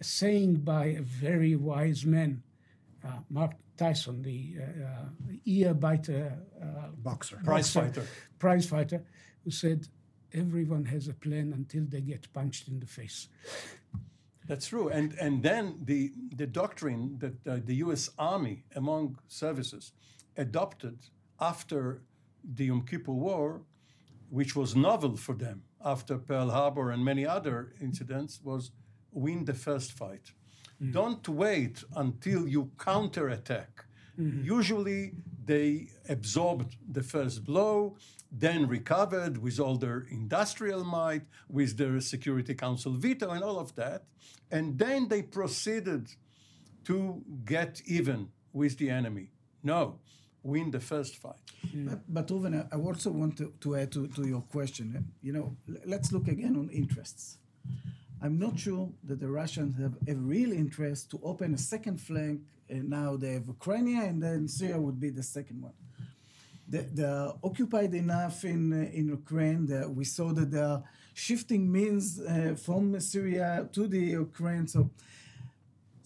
a 0.00 0.04
saying 0.04 0.54
by 0.56 0.86
a 0.86 1.02
very 1.02 1.54
wise 1.54 2.06
man, 2.06 2.42
uh, 3.04 3.18
Mark 3.28 3.52
Tyson, 3.80 4.20
the 4.20 4.56
uh, 4.60 4.84
uh, 4.84 5.06
ear 5.46 5.72
biter 5.72 6.36
uh, 6.62 6.88
boxer. 6.98 7.40
Prize 7.42 7.72
fighter. 7.72 8.04
prize 8.38 8.66
fighter, 8.66 9.02
who 9.42 9.50
said, 9.50 9.88
Everyone 10.34 10.84
has 10.84 11.08
a 11.08 11.14
plan 11.14 11.52
until 11.54 11.84
they 11.88 12.02
get 12.02 12.32
punched 12.32 12.68
in 12.68 12.78
the 12.78 12.86
face. 12.86 13.28
That's 14.46 14.68
true. 14.68 14.88
And, 14.90 15.14
and 15.14 15.42
then 15.42 15.80
the, 15.82 16.12
the 16.36 16.46
doctrine 16.46 17.16
that 17.18 17.46
uh, 17.48 17.58
the 17.64 17.76
US 17.86 18.10
Army, 18.18 18.64
among 18.76 19.18
services, 19.28 19.92
adopted 20.36 20.98
after 21.40 22.02
the 22.44 22.66
Yom 22.66 22.82
Kippur 22.86 23.12
War, 23.12 23.62
which 24.28 24.54
was 24.54 24.76
novel 24.76 25.16
for 25.16 25.34
them 25.34 25.62
after 25.84 26.18
Pearl 26.18 26.50
Harbor 26.50 26.90
and 26.90 27.04
many 27.04 27.26
other 27.26 27.72
incidents, 27.80 28.40
was 28.44 28.70
win 29.10 29.46
the 29.46 29.54
first 29.54 29.92
fight. 29.92 30.32
Mm. 30.82 30.92
Don't 30.92 31.28
wait 31.28 31.84
until 31.96 32.48
you 32.48 32.70
counterattack. 32.78 33.84
Mm-hmm. 34.18 34.44
Usually 34.44 35.12
they 35.44 35.88
absorbed 36.08 36.76
the 36.92 37.02
first 37.02 37.44
blow, 37.44 37.96
then 38.30 38.66
recovered 38.68 39.38
with 39.38 39.58
all 39.60 39.76
their 39.76 40.06
industrial 40.10 40.84
might, 40.84 41.22
with 41.48 41.76
their 41.76 42.00
Security 42.00 42.54
Council 42.54 42.92
veto 42.92 43.30
and 43.30 43.42
all 43.42 43.58
of 43.58 43.74
that. 43.76 44.04
And 44.50 44.78
then 44.78 45.08
they 45.08 45.22
proceeded 45.22 46.08
to 46.84 47.22
get 47.44 47.80
even 47.86 48.28
with 48.52 48.78
the 48.78 48.90
enemy. 48.90 49.30
No, 49.62 49.98
win 50.42 50.70
the 50.70 50.80
first 50.80 51.16
fight. 51.16 51.34
Mm. 51.74 51.88
But, 51.88 52.00
but 52.08 52.28
Reuven, 52.28 52.54
I- 52.72 52.76
I 52.76 52.78
also 52.80 53.10
want 53.10 53.36
to, 53.38 53.52
to 53.60 53.76
add 53.76 53.92
to, 53.92 54.08
to 54.08 54.26
your 54.26 54.42
question. 54.42 55.12
You 55.22 55.32
know, 55.32 55.56
let's 55.84 56.12
look 56.12 56.28
again 56.28 56.56
on 56.56 56.68
interests. 56.70 57.38
I'm 58.22 58.38
not 58.38 58.58
sure 58.58 58.90
that 59.04 59.18
the 59.20 59.28
Russians 59.28 59.76
have 59.80 59.94
a 60.06 60.14
real 60.14 60.52
interest 60.52 61.10
to 61.12 61.20
open 61.22 61.54
a 61.54 61.58
second 61.58 62.00
flank. 62.00 62.40
And 62.68 62.88
now 62.88 63.16
they 63.16 63.32
have 63.32 63.46
Ukraine, 63.48 63.98
and 63.98 64.22
then 64.22 64.46
Syria 64.46 64.78
would 64.78 65.00
be 65.00 65.10
the 65.10 65.22
second 65.22 65.62
one. 65.62 65.72
They, 66.68 66.86
they're 66.92 67.32
occupied 67.42 67.94
enough 67.94 68.44
in 68.44 68.72
uh, 68.72 68.98
in 68.98 69.08
Ukraine 69.08 69.66
that 69.66 69.90
we 69.92 70.04
saw 70.04 70.32
that 70.32 70.52
they 70.52 70.60
are 70.60 70.82
shifting 71.14 71.62
means 71.72 72.20
uh, 72.20 72.54
from 72.66 73.00
Syria 73.00 73.68
to 73.72 73.88
the 73.88 73.98
Ukraine. 74.24 74.68
So 74.68 74.90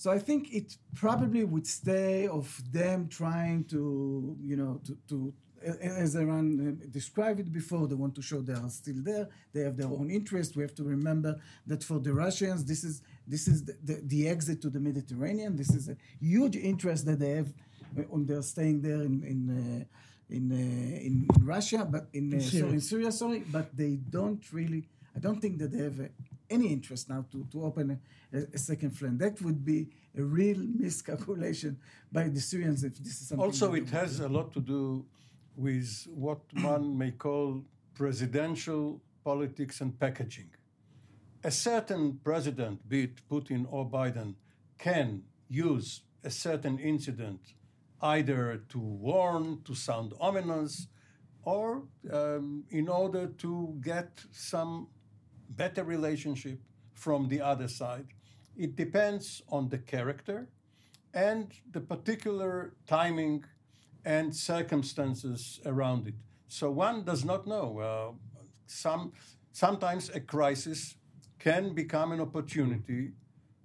so 0.04 0.10
I 0.10 0.18
think 0.18 0.52
it 0.52 0.76
probably 0.94 1.44
would 1.44 1.66
stay 1.66 2.26
of 2.26 2.46
them 2.70 3.08
trying 3.08 3.64
to, 3.64 4.36
you 4.42 4.56
know, 4.56 4.80
to, 4.86 4.98
to 5.08 5.32
as 5.64 6.16
Eran 6.16 6.78
uh, 6.82 6.86
described 6.90 7.40
it 7.40 7.52
before, 7.52 7.86
they 7.86 7.94
want 7.94 8.14
to 8.14 8.22
show 8.22 8.40
they 8.40 8.52
are 8.52 8.68
still 8.68 8.96
there. 8.98 9.28
They 9.52 9.62
have 9.62 9.76
their 9.76 9.88
own 9.88 10.10
interest. 10.10 10.56
We 10.56 10.62
have 10.62 10.74
to 10.76 10.84
remember 10.84 11.40
that 11.66 11.82
for 11.82 11.98
the 11.98 12.12
Russians, 12.12 12.64
this 12.64 12.84
is 12.84 13.02
this 13.26 13.48
is 13.48 13.64
the, 13.64 13.76
the, 13.82 14.00
the 14.04 14.28
exit 14.28 14.60
to 14.62 14.70
the 14.70 14.80
Mediterranean. 14.80 15.56
This 15.56 15.70
is 15.70 15.88
a 15.88 15.96
huge 16.20 16.56
interest 16.56 17.06
that 17.06 17.18
they 17.18 17.30
have 17.30 17.52
uh, 17.98 18.14
on 18.14 18.26
their 18.26 18.42
staying 18.42 18.82
there 18.82 19.02
in 19.02 19.22
in 19.32 19.40
uh, 19.50 19.84
in, 20.36 20.52
uh, 20.52 21.06
in 21.08 21.26
in 21.34 21.44
Russia, 21.44 21.86
but 21.90 22.08
in, 22.12 22.34
uh, 22.34 22.40
Syria. 22.40 22.60
Sorry, 22.60 22.74
in 22.74 22.80
Syria, 22.80 23.12
sorry. 23.12 23.40
But 23.56 23.76
they 23.76 23.96
don't 23.96 24.42
really. 24.52 24.88
I 25.16 25.20
don't 25.20 25.40
think 25.40 25.58
that 25.58 25.70
they 25.70 25.82
have 25.84 26.00
uh, 26.00 26.08
any 26.50 26.68
interest 26.72 27.08
now 27.08 27.24
to, 27.30 27.46
to 27.52 27.64
open 27.64 27.86
a, 28.32 28.36
a, 28.36 28.40
a 28.54 28.58
second 28.58 28.90
flank. 28.90 29.18
That 29.18 29.40
would 29.42 29.64
be 29.64 29.88
a 30.16 30.22
real 30.22 30.58
miscalculation 30.58 31.78
by 32.10 32.28
the 32.28 32.40
Syrians 32.40 32.84
if 32.84 32.98
this 32.98 33.20
is 33.20 33.28
something. 33.28 33.44
Also, 33.44 33.74
it 33.74 33.88
has 33.90 34.18
do. 34.18 34.26
a 34.26 34.28
lot 34.28 34.52
to 34.54 34.60
do 34.60 35.04
with 35.56 36.06
what 36.14 36.40
one 36.60 36.96
may 36.96 37.12
call 37.12 37.64
presidential 37.94 39.00
politics 39.24 39.80
and 39.80 39.98
packaging. 39.98 40.50
A 41.42 41.50
certain 41.50 42.18
president, 42.24 42.88
be 42.88 43.04
it 43.04 43.28
Putin 43.28 43.66
or 43.70 43.88
Biden, 43.88 44.34
can 44.78 45.22
use 45.48 46.02
a 46.22 46.30
certain 46.30 46.78
incident 46.78 47.40
either 48.00 48.62
to 48.68 48.78
warn, 48.78 49.60
to 49.64 49.74
sound 49.74 50.12
ominous, 50.20 50.88
or 51.42 51.82
um, 52.12 52.64
in 52.70 52.88
order 52.88 53.26
to 53.26 53.78
get 53.80 54.20
some 54.32 54.88
better 55.50 55.84
relationship 55.84 56.58
from 56.94 57.28
the 57.28 57.40
other 57.40 57.68
side. 57.68 58.06
It 58.56 58.76
depends 58.76 59.42
on 59.48 59.68
the 59.68 59.78
character 59.78 60.48
and 61.12 61.52
the 61.70 61.80
particular 61.80 62.74
timing 62.86 63.44
and 64.04 64.34
circumstances 64.34 65.60
around 65.64 66.06
it. 66.06 66.14
So 66.48 66.70
one 66.70 67.04
does 67.04 67.24
not 67.24 67.46
know. 67.46 67.78
Uh, 67.78 68.12
some, 68.66 69.12
sometimes 69.52 70.10
a 70.10 70.20
crisis 70.20 70.96
can 71.38 71.74
become 71.74 72.12
an 72.12 72.20
opportunity 72.20 73.12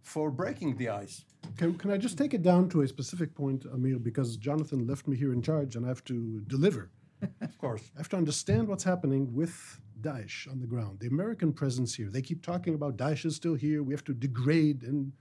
for 0.01 0.31
breaking 0.31 0.77
the 0.77 0.89
ice. 0.89 1.25
Can, 1.57 1.75
can 1.75 1.91
I 1.91 1.97
just 1.97 2.17
take 2.17 2.33
it 2.33 2.41
down 2.41 2.69
to 2.69 2.81
a 2.81 2.87
specific 2.87 3.35
point, 3.35 3.65
Amir, 3.73 3.99
because 3.99 4.37
Jonathan 4.37 4.87
left 4.87 5.07
me 5.07 5.15
here 5.15 5.33
in 5.33 5.41
charge 5.41 5.75
and 5.75 5.85
I 5.85 5.89
have 5.89 6.03
to 6.05 6.41
deliver. 6.47 6.89
Of 7.41 7.57
course. 7.57 7.91
I 7.95 7.99
have 7.99 8.09
to 8.09 8.17
understand 8.17 8.67
what's 8.67 8.83
happening 8.83 9.33
with 9.33 9.81
Daesh 10.01 10.49
on 10.49 10.61
the 10.61 10.67
ground. 10.67 10.99
The 10.99 11.07
American 11.07 11.51
presence 11.51 11.93
here. 11.93 12.09
They 12.09 12.21
keep 12.21 12.41
talking 12.41 12.73
about 12.73 12.97
Daesh 12.97 13.25
is 13.25 13.35
still 13.35 13.55
here. 13.55 13.83
We 13.83 13.93
have 13.93 14.05
to 14.05 14.13
degrade 14.13 14.83
in 14.83 15.11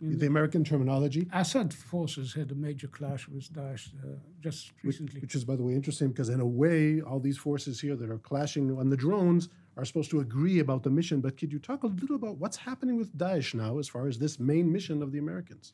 the 0.00 0.26
American 0.26 0.62
terminology, 0.62 1.28
Assad 1.32 1.72
forces 1.72 2.34
had 2.34 2.50
a 2.50 2.54
major 2.54 2.86
clash 2.86 3.28
with 3.28 3.50
Daesh 3.52 3.88
uh, 4.04 4.16
just 4.42 4.72
recently. 4.82 5.20
which 5.20 5.34
is, 5.34 5.44
by 5.44 5.56
the 5.56 5.62
way, 5.62 5.74
interesting 5.74 6.08
because 6.08 6.28
in 6.28 6.40
a 6.40 6.46
way, 6.46 7.00
all 7.00 7.18
these 7.18 7.38
forces 7.38 7.80
here 7.80 7.96
that 7.96 8.10
are 8.10 8.18
clashing 8.18 8.76
on 8.78 8.90
the 8.90 8.96
drones 8.96 9.48
are 9.76 9.84
supposed 9.84 10.10
to 10.10 10.20
agree 10.20 10.58
about 10.58 10.82
the 10.82 10.90
mission. 10.90 11.20
But 11.20 11.36
could 11.38 11.52
you 11.52 11.58
talk 11.58 11.82
a 11.82 11.86
little 11.86 12.16
about 12.16 12.36
what's 12.38 12.56
happening 12.56 12.96
with 12.96 13.16
Daesh 13.16 13.54
now 13.54 13.78
as 13.78 13.88
far 13.88 14.06
as 14.06 14.18
this 14.18 14.38
main 14.38 14.70
mission 14.70 15.02
of 15.02 15.12
the 15.12 15.18
Americans? 15.18 15.72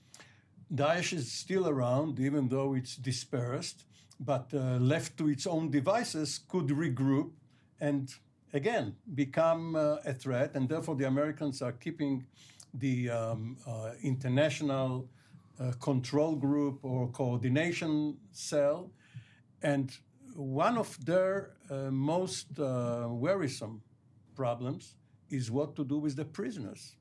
Daesh 0.73 1.13
is 1.13 1.31
still 1.31 1.69
around, 1.69 2.19
even 2.21 2.49
though 2.49 2.75
it's 2.75 2.97
dispersed, 2.97 3.85
but 4.21 4.49
uh, 4.55 4.77
left 4.79 5.17
to 5.19 5.29
its 5.29 5.47
own 5.47 5.71
devices, 5.71 6.41
could 6.49 6.69
regroup 6.69 7.31
and 7.81 8.15
again 8.53 8.95
become 9.15 9.75
uh, 9.75 9.97
a 10.05 10.15
threat. 10.15 10.53
And 10.55 10.69
therefore, 10.69 10.95
the 10.95 11.07
Americans 11.07 11.61
are 11.61 11.73
keeping 11.73 12.25
the 12.75 13.11
um, 13.11 13.57
uh, 13.67 13.93
international 14.03 15.09
uh, 15.61 15.73
control 15.81 16.37
group 16.37 16.81
or 16.83 17.09
coordination 17.11 18.17
cell. 18.33 18.91
And 19.63 19.97
one 20.35 20.79
of 20.79 20.97
their 21.05 21.53
uh, 21.71 21.91
most 21.91 22.59
uh, 22.59 23.07
worrisome 23.09 23.83
problems 24.35 24.97
is 25.31 25.51
what 25.51 25.77
to 25.77 25.85
do 25.85 25.99
with 25.99 26.17
the 26.17 26.25
prisoners. 26.25 26.97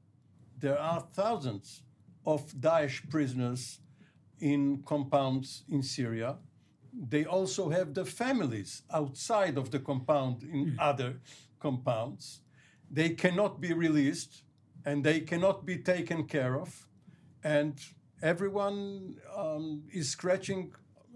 There 0.60 0.78
are 0.78 1.08
thousands 1.14 1.84
of 2.26 2.52
Daesh 2.54 3.10
prisoners 3.10 3.80
in 4.40 4.84
compounds 4.86 5.64
in 5.70 5.82
Syria. 5.82 6.38
They 6.94 7.26
also 7.26 7.70
have 7.70 7.94
their 7.94 8.06
families 8.06 8.84
outside 8.94 9.58
of 9.58 9.72
the 9.72 9.80
compound 9.80 10.44
in 10.44 10.76
other 10.80 11.22
compounds. 11.60 12.42
They 12.90 13.10
cannot 13.10 13.62
be 13.62 13.74
released 13.74 14.44
and 14.86 15.04
they 15.04 15.20
cannot 15.20 15.66
be 15.66 15.78
taken 15.78 16.26
care 16.26 16.60
of. 16.60 16.88
And 17.44 17.80
everyone 18.22 19.18
um, 19.36 19.84
is 19.92 20.10
scratching 20.10 20.72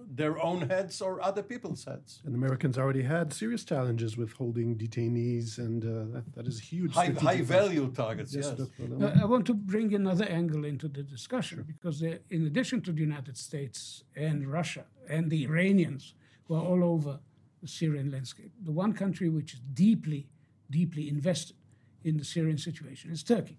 their 0.08 0.41
own 0.41 0.69
heads 0.69 1.01
or 1.01 1.21
other 1.21 1.41
people's 1.41 1.86
heads. 1.86 2.21
And 2.25 2.36
Americans 2.36 2.78
already 2.78 3.04
had 3.04 3.34
serious 3.34 3.63
challenges 3.63 4.17
with 4.17 4.34
holding 4.34 4.78
detainees, 4.78 5.58
and 5.58 5.84
uh, 5.84 6.13
that, 6.13 6.36
that 6.36 6.47
is 6.47 6.60
huge. 6.60 6.93
High, 6.93 7.10
high 7.10 7.41
value 7.41 7.91
targets, 7.91 8.34
Yes, 8.34 8.54
yes. 8.58 8.58
Dr. 8.58 8.89
Lerman. 8.89 9.21
I 9.21 9.25
want 9.25 9.45
to 9.47 9.54
bring 9.54 9.93
another 9.93 10.25
angle 10.25 10.65
into 10.65 10.88
the 10.88 11.04
discussion 11.04 11.63
because 11.65 11.99
there, 11.99 12.19
in 12.30 12.45
addition 12.45 12.82
to 12.82 12.91
the 12.91 13.01
United 13.01 13.38
States 13.38 14.04
and 14.15 14.47
Russia 14.47 14.86
and 15.10 15.30
the 15.30 15.43
Iranians 15.43 16.13
who 16.47 16.56
are 16.56 16.63
all 16.63 16.84
over 16.84 17.19
the 17.62 17.67
Syrian 17.67 18.12
landscape, 18.12 18.51
the 18.63 18.71
one 18.71 18.93
country 18.93 19.30
which 19.30 19.54
is 19.54 19.62
deeply, 19.73 20.28
deeply 20.69 21.10
invested 21.10 21.56
in 22.05 22.17
the 22.17 22.23
Syrian 22.23 22.57
situation 22.57 23.11
is 23.11 23.23
Turkey, 23.23 23.57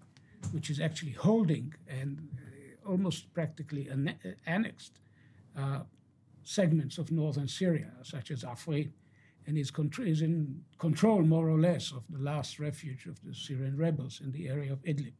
which 0.51 0.69
is 0.69 0.79
actually 0.79 1.11
holding 1.11 1.73
and 1.87 2.17
uh, 2.37 2.89
almost 2.89 3.31
practically 3.33 3.89
anne- 3.91 4.17
uh, 4.25 4.29
annexed 4.45 5.01
uh, 5.55 5.81
segments 6.43 6.97
of 6.97 7.11
northern 7.11 7.47
Syria, 7.47 7.91
such 8.03 8.31
as 8.31 8.43
Afrin, 8.43 8.91
and 9.45 9.57
is, 9.57 9.69
contr- 9.69 10.07
is 10.07 10.21
in 10.21 10.63
control, 10.79 11.21
more 11.21 11.49
or 11.49 11.59
less, 11.59 11.91
of 11.91 12.03
the 12.09 12.19
last 12.19 12.57
refuge 12.57 13.05
of 13.05 13.21
the 13.23 13.33
Syrian 13.33 13.75
rebels 13.75 14.21
in 14.23 14.31
the 14.31 14.47
area 14.47 14.71
of 14.71 14.81
Idlib. 14.83 15.13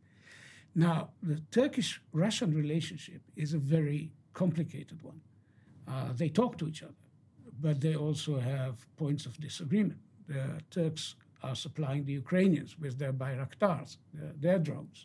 Now, 0.74 1.10
the 1.22 1.42
Turkish 1.52 2.02
Russian 2.14 2.54
relationship 2.54 3.22
is 3.36 3.54
a 3.54 3.58
very 3.58 4.12
complicated 4.34 5.02
one. 5.04 5.20
Uh, 5.88 6.14
they 6.14 6.30
talk 6.30 6.58
to 6.60 6.68
each 6.68 6.84
other, 6.84 6.94
but 7.60 7.82
they 7.82 7.96
also 7.96 8.40
have 8.40 8.86
points 8.96 9.26
of 9.26 9.38
disagreement. 9.40 10.00
The 10.28 10.62
Turks 10.70 11.16
are 11.48 11.56
supplying 11.56 12.04
the 12.06 12.18
Ukrainians 12.24 12.72
with 12.84 12.94
their 13.02 13.14
Bayraktars, 13.24 13.90
their, 14.14 14.34
their 14.46 14.60
drones. 14.68 15.00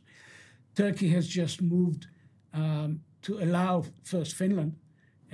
Turkey 0.83 1.09
has 1.17 1.27
just 1.41 1.57
moved 1.75 2.03
um, 2.63 2.91
to 3.27 3.33
allow 3.47 3.75
first 4.13 4.33
Finland 4.43 4.73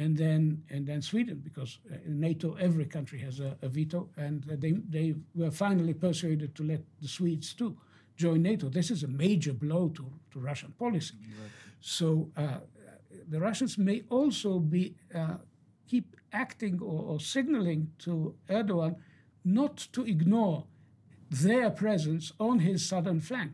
and 0.03 0.17
then 0.17 0.43
and 0.71 0.87
then 0.87 1.01
Sweden, 1.03 1.39
because 1.49 1.81
uh, 1.91 1.97
in 2.09 2.15
NATO 2.29 2.49
every 2.69 2.87
country 2.97 3.19
has 3.27 3.41
a, 3.41 3.51
a 3.67 3.69
veto, 3.69 4.01
and 4.17 4.35
they 4.65 4.73
they 4.97 5.09
were 5.35 5.51
finally 5.51 5.95
persuaded 6.07 6.51
to 6.55 6.63
let 6.73 6.81
the 7.03 7.09
Swedes 7.09 7.53
too 7.61 7.73
join 8.17 8.43
NATO. 8.43 8.69
This 8.69 8.91
is 8.91 9.03
a 9.03 9.09
major 9.09 9.53
blow 9.53 9.89
to, 9.89 10.05
to 10.33 10.37
Russian 10.51 10.73
policy. 10.79 11.17
Right. 11.21 11.51
So 11.81 12.31
uh, 12.37 12.59
the 13.29 13.41
Russians 13.41 13.79
may 13.79 14.03
also 14.09 14.59
be 14.59 14.95
uh, 15.15 15.39
keep 15.87 16.17
acting 16.33 16.81
or, 16.81 17.03
or 17.11 17.21
signaling 17.21 17.91
to 18.05 18.35
Erdogan 18.49 18.97
not 19.45 19.77
to 19.93 20.05
ignore 20.05 20.65
their 21.31 21.71
presence 21.71 22.33
on 22.39 22.61
his 22.61 22.87
southern 22.87 23.21
flank, 23.21 23.53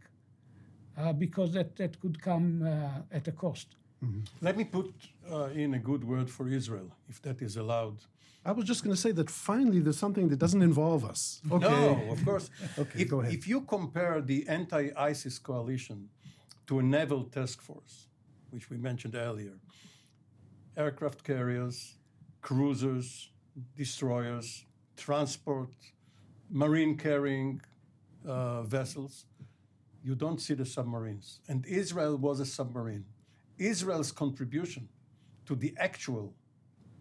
uh, 0.97 1.13
because 1.13 1.53
that, 1.53 1.77
that 1.77 2.01
could 2.01 2.21
come 2.21 2.63
uh, 2.63 3.17
at 3.17 3.29
a 3.29 3.33
cost. 3.33 3.77
Mm-hmm. 4.05 4.21
Let 4.41 4.57
me 4.57 4.65
put 4.65 4.93
uh, 5.31 5.45
in 5.55 5.75
a 5.75 5.79
good 5.79 6.05
word 6.05 6.31
for 6.31 6.49
Israel, 6.49 6.91
if 7.09 7.23
that 7.23 7.43
is 7.43 7.57
allowed. 7.57 7.99
I 8.47 8.53
was 8.53 8.67
just 8.67 8.85
going 8.85 8.95
to 8.95 9.01
say 9.01 9.13
that 9.13 9.31
finally 9.31 9.81
there's 9.81 9.99
something 9.99 10.29
that 10.29 10.39
doesn't 10.39 10.61
involve 10.61 11.05
us. 11.05 11.41
Okay. 11.51 11.67
No, 11.67 12.13
of 12.13 12.25
course. 12.25 12.51
okay, 12.79 13.01
if, 13.03 13.09
go 13.09 13.21
ahead. 13.21 13.33
If 13.33 13.49
you 13.49 13.63
compare 13.63 14.21
the 14.21 14.47
anti 14.49 14.91
ISIS 14.97 15.39
coalition 15.39 16.11
to 16.67 16.79
a 16.79 16.83
naval 16.83 17.25
task 17.25 17.63
force, 17.63 18.09
which 18.51 18.69
we 18.69 18.77
mentioned 18.77 19.15
earlier, 19.15 19.55
aircraft 20.77 21.25
carriers, 21.25 21.95
cruisers, 22.43 23.31
destroyers, 23.77 24.67
transport, 24.97 25.71
marine 26.55 26.97
carrying 26.97 27.61
uh, 28.27 28.63
vessels, 28.63 29.27
you 30.03 30.15
don't 30.15 30.41
see 30.41 30.55
the 30.55 30.65
submarines. 30.65 31.41
And 31.49 31.67
Israel 31.67 32.17
was 32.17 32.39
a 32.39 32.47
submarine. 32.47 33.05
Israel's 33.59 34.13
contribution 34.13 34.89
to 35.47 35.57
the 35.57 35.75
actual 35.79 36.33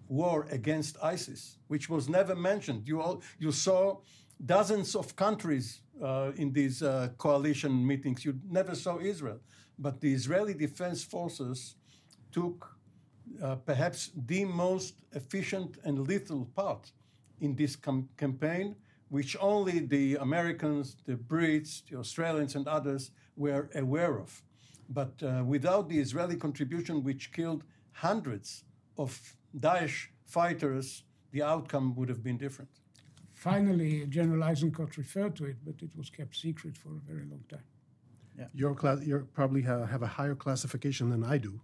war 0.07 0.47
against 0.49 0.97
ISIS, 1.03 1.57
which 1.67 1.87
was 1.87 2.09
never 2.09 2.35
mentioned. 2.35 2.87
You, 2.87 3.01
all, 3.01 3.21
you 3.37 3.51
saw 3.51 3.99
dozens 4.43 4.95
of 4.95 5.15
countries 5.15 5.81
uh, 6.01 6.31
in 6.35 6.51
these 6.51 6.81
uh, 6.81 7.09
coalition 7.19 7.85
meetings. 7.85 8.25
You 8.25 8.39
never 8.49 8.73
saw 8.73 8.99
Israel. 8.99 9.39
But 9.77 10.01
the 10.01 10.11
Israeli 10.13 10.55
Defense 10.55 11.03
Forces 11.03 11.75
took 12.31 12.75
uh, 13.41 13.55
perhaps 13.57 14.11
the 14.15 14.45
most 14.45 14.95
efficient 15.11 15.77
and 15.83 16.07
lethal 16.07 16.45
part 16.55 16.91
in 17.39 17.55
this 17.55 17.75
com- 17.75 18.09
campaign, 18.17 18.75
which 19.15 19.37
only 19.39 19.77
the 19.95 20.15
Americans, 20.15 20.85
the 21.05 21.13
Brits, 21.31 21.71
the 21.87 21.95
Australians, 22.03 22.55
and 22.55 22.67
others 22.67 23.11
were 23.35 23.69
aware 23.75 24.15
of. 24.17 24.41
But 24.89 25.13
uh, 25.21 25.43
without 25.45 25.87
the 25.87 25.99
Israeli 26.05 26.35
contribution, 26.35 27.03
which 27.03 27.31
killed 27.31 27.63
hundreds 27.91 28.63
of 28.97 29.11
Daesh 29.65 29.97
fighters, 30.25 31.03
the 31.29 31.43
outcome 31.43 31.93
would 31.95 32.09
have 32.09 32.23
been 32.23 32.39
different. 32.39 32.71
Finally, 33.33 34.07
General 34.07 34.41
Eisenkot 34.49 34.97
referred 34.97 35.35
to 35.35 35.45
it, 35.45 35.57
but 35.63 35.75
it 35.83 35.91
was 35.95 36.09
kept 36.09 36.35
secret 36.35 36.75
for 36.75 36.89
a 36.89 37.01
very 37.11 37.25
long 37.33 37.43
time. 37.47 37.67
Yeah. 38.39 38.47
Your 38.55 38.73
class, 38.73 38.97
you 39.05 39.27
probably 39.39 39.61
have, 39.61 39.89
have, 39.91 40.01
a 40.01 40.11
higher 40.19 40.33
classification 40.33 41.11
than 41.11 41.23
I 41.23 41.37
do. 41.37 41.61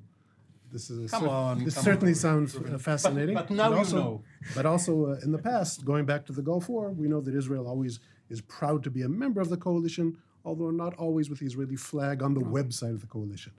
This 0.71 0.89
is 0.89 1.11
come 1.11 1.27
on. 1.27 1.63
This 1.65 1.75
come 1.75 1.83
certainly 1.83 2.11
on. 2.11 2.15
sounds 2.15 2.55
uh, 2.55 2.77
fascinating. 2.77 3.35
But, 3.35 3.47
but 3.47 3.55
now 3.55 3.69
but 3.69 3.77
also, 3.79 3.97
you 3.97 4.03
know. 4.03 4.23
But 4.55 4.65
also, 4.65 5.05
uh, 5.11 5.25
in 5.25 5.31
the 5.31 5.37
past, 5.37 5.85
going 5.85 6.05
back 6.05 6.25
to 6.27 6.33
the 6.33 6.41
Gulf 6.41 6.69
War, 6.69 6.91
we 6.91 7.07
know 7.07 7.21
that 7.21 7.35
Israel 7.35 7.67
always 7.67 7.99
is 8.29 8.41
proud 8.41 8.83
to 8.83 8.91
be 8.91 9.01
a 9.01 9.09
member 9.09 9.41
of 9.41 9.49
the 9.49 9.57
coalition, 9.57 10.17
although 10.45 10.71
not 10.71 10.93
always 10.95 11.29
with 11.29 11.39
the 11.39 11.45
Israeli 11.45 11.75
flag 11.75 12.21
on 12.21 12.33
the 12.33 12.41
website 12.41 12.93
of 12.93 13.01
the 13.01 13.07
coalition. 13.07 13.53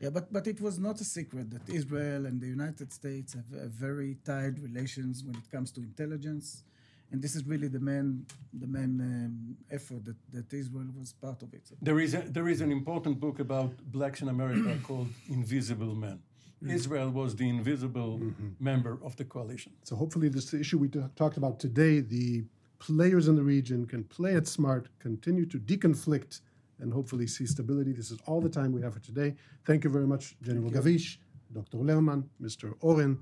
Yeah, 0.00 0.08
but, 0.10 0.32
but 0.32 0.46
it 0.46 0.60
was 0.60 0.78
not 0.78 0.98
a 1.00 1.04
secret 1.04 1.50
that 1.50 1.68
Israel 1.68 2.24
and 2.24 2.40
the 2.40 2.46
United 2.46 2.90
States 2.90 3.34
have 3.34 3.44
very 3.70 4.16
tight 4.24 4.54
relations 4.58 5.22
when 5.22 5.34
it 5.36 5.50
comes 5.50 5.70
to 5.72 5.80
intelligence. 5.80 6.64
And 7.12 7.20
this 7.20 7.34
is 7.34 7.44
really 7.44 7.68
the 7.68 7.80
main, 7.80 8.24
the 8.52 8.66
main 8.66 9.00
um, 9.00 9.56
effort 9.70 10.04
that, 10.06 10.16
that 10.32 10.52
Israel 10.54 10.86
was 10.96 11.12
part 11.12 11.42
of 11.42 11.52
it. 11.52 11.70
There 11.82 12.00
is, 12.00 12.14
a, 12.14 12.22
there 12.22 12.48
is 12.48 12.60
an 12.60 12.72
important 12.72 13.20
book 13.20 13.40
about 13.40 13.76
blacks 13.82 14.22
in 14.22 14.28
America 14.28 14.78
called 14.84 15.08
Invisible 15.28 15.94
Men. 15.94 16.20
Mm-hmm. 16.62 16.74
Israel 16.74 17.10
was 17.10 17.34
the 17.36 17.48
invisible 17.48 18.18
mm-hmm. 18.18 18.48
member 18.60 18.98
of 19.02 19.16
the 19.16 19.24
coalition. 19.24 19.72
So 19.82 19.96
hopefully, 19.96 20.28
this 20.28 20.52
issue 20.52 20.78
we 20.78 20.88
t- 20.88 21.00
talked 21.16 21.38
about 21.38 21.58
today, 21.58 22.00
the 22.00 22.44
players 22.78 23.28
in 23.28 23.36
the 23.36 23.42
region 23.42 23.86
can 23.86 24.04
play 24.04 24.32
it 24.32 24.46
smart, 24.46 24.88
continue 24.98 25.46
to 25.46 25.58
deconflict 25.58 26.40
and 26.80 26.92
hopefully 26.92 27.26
see 27.26 27.46
stability. 27.46 27.92
This 27.92 28.10
is 28.10 28.18
all 28.26 28.40
the 28.42 28.48
time 28.48 28.72
we 28.72 28.82
have 28.82 28.94
for 28.94 29.00
today. 29.00 29.34
Thank 29.66 29.84
you 29.84 29.90
very 29.90 30.06
much, 30.06 30.36
General 30.42 30.70
Gavish, 30.70 31.18
Dr. 31.52 31.78
Lerman, 31.78 32.24
Mr. 32.42 32.74
Oren. 32.80 33.18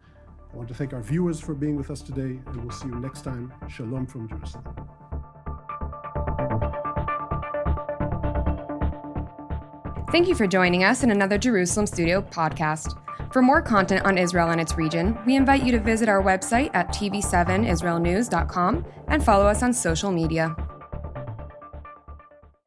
I 0.53 0.57
want 0.57 0.69
to 0.69 0.75
thank 0.75 0.93
our 0.93 1.03
viewers 1.03 1.39
for 1.39 1.55
being 1.55 1.77
with 1.77 1.91
us 1.91 2.03
today, 2.03 2.41
and 2.47 2.57
we'll 2.57 2.71
see 2.71 2.89
you 2.89 2.95
next 2.95 3.23
time. 3.23 3.53
Shalom 3.69 4.07
from 4.07 4.29
Jerusalem. 4.29 4.65
Thank 10.11 10.27
you 10.27 10.35
for 10.35 10.47
joining 10.47 10.83
us 10.83 11.05
in 11.05 11.11
another 11.11 11.39
Jerusalem 11.39 11.87
Studio 11.87 12.23
podcast. 12.23 12.99
For 13.31 13.43
more 13.43 13.61
content 13.63 14.05
on 14.07 14.19
Israel 14.19 14.51
and 14.51 14.61
its 14.61 14.77
region, 14.77 15.19
we 15.27 15.37
invite 15.37 15.65
you 15.65 15.73
to 15.73 15.81
visit 15.81 16.09
our 16.09 16.23
website 16.23 16.71
at 16.75 16.89
tv7israelnews.com 16.89 18.85
and 19.09 19.25
follow 19.25 19.47
us 19.47 19.63
on 19.63 19.73
social 19.73 20.11
media. 20.11 20.57